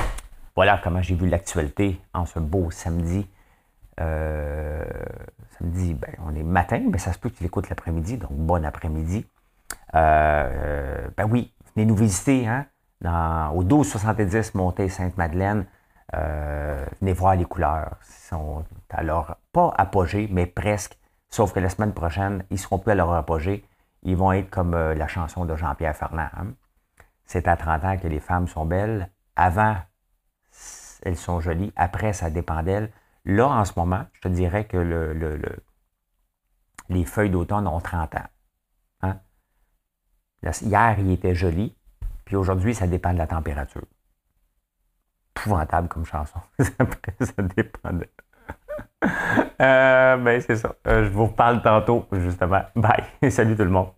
Voilà 0.57 0.81
comment 0.83 1.00
j'ai 1.00 1.14
vu 1.14 1.28
l'actualité 1.28 2.00
en 2.12 2.26
ce 2.26 2.40
beau 2.40 2.70
samedi. 2.70 3.28
Euh, 4.00 4.84
samedi, 5.58 5.94
ben, 5.94 6.14
on 6.24 6.34
est 6.34 6.42
matin, 6.42 6.82
mais 6.90 6.98
ça 6.98 7.12
se 7.12 7.18
peut 7.18 7.30
que 7.30 7.37
tu 7.37 7.42
l'écoutes 7.42 7.68
l'après-midi, 7.68 8.18
donc 8.18 8.32
bon 8.32 8.64
après-midi. 8.64 9.26
Euh, 9.94 11.08
ben 11.16 11.28
oui, 11.30 11.52
venez 11.74 11.87
nous 11.87 11.96
visiter 11.96 12.46
hein, 12.46 12.66
au 13.54 13.62
1270 13.62 14.54
Montée 14.54 14.88
Sainte-Madeleine. 14.88 15.66
Euh, 16.14 16.84
venez 17.00 17.12
voir 17.12 17.37
les 17.37 17.44
couleurs. 17.44 17.96
Ils 18.08 18.28
sont 18.28 18.64
alors 18.90 19.37
pas 19.52 19.74
apogées, 19.76 20.28
mais 20.30 20.46
presque. 20.46 20.98
Sauf 21.30 21.52
que 21.52 21.61
la 21.61 21.68
semaine 21.68 21.92
prochaine, 21.92 22.44
ils 22.50 22.54
ne 22.54 22.58
seront 22.58 22.78
plus 22.78 22.92
à 22.92 22.94
leur 22.94 23.12
apogée. 23.12 23.64
Ils 24.02 24.16
vont 24.16 24.32
être 24.32 24.48
comme 24.48 24.74
euh, 24.74 24.94
la 24.94 25.06
chanson 25.08 25.44
de 25.44 25.54
Jean-Pierre 25.54 25.94
Fernand. 25.94 26.28
Hein. 26.37 26.46
C'est 27.26 27.46
à 27.46 27.56
30 27.56 27.84
ans 27.84 27.98
que 27.98 28.08
les 28.08 28.20
femmes 28.20 28.48
sont 28.48 28.64
belles. 28.64 29.11
Avant, 29.37 29.76
elles 31.02 31.16
sont 31.16 31.40
jolies. 31.40 31.72
Après, 31.76 32.12
ça 32.12 32.30
dépend 32.30 32.62
d'elles. 32.62 32.90
Là, 33.28 33.46
en 33.46 33.64
ce 33.66 33.72
moment, 33.76 34.06
je 34.14 34.20
te 34.22 34.28
dirais 34.28 34.64
que 34.66 34.78
le, 34.78 35.38
les 36.88 37.04
feuilles 37.04 37.28
d'automne 37.28 37.66
ont 37.66 37.78
30 37.78 38.14
ans. 38.14 38.26
Hein? 39.02 39.20
hier, 40.42 40.96
il 40.98 41.12
était 41.12 41.34
joli. 41.34 41.76
Puis 42.24 42.36
aujourd'hui, 42.36 42.74
ça 42.74 42.86
dépend 42.86 43.12
de 43.12 43.18
la 43.18 43.26
température. 43.26 43.84
Épouvantable 45.36 45.88
comme 45.88 46.06
chanson. 46.06 46.40
ça 46.58 47.42
dépend 47.54 47.92
de... 47.92 48.08
Euh, 49.60 50.16
ben, 50.16 50.40
c'est 50.40 50.56
ça. 50.56 50.74
Euh, 50.86 51.04
je 51.04 51.10
vous 51.10 51.26
reparle 51.26 51.62
tantôt, 51.62 52.06
justement. 52.12 52.62
Bye. 52.74 53.04
Salut 53.30 53.56
tout 53.56 53.64
le 53.64 53.70
monde. 53.70 53.90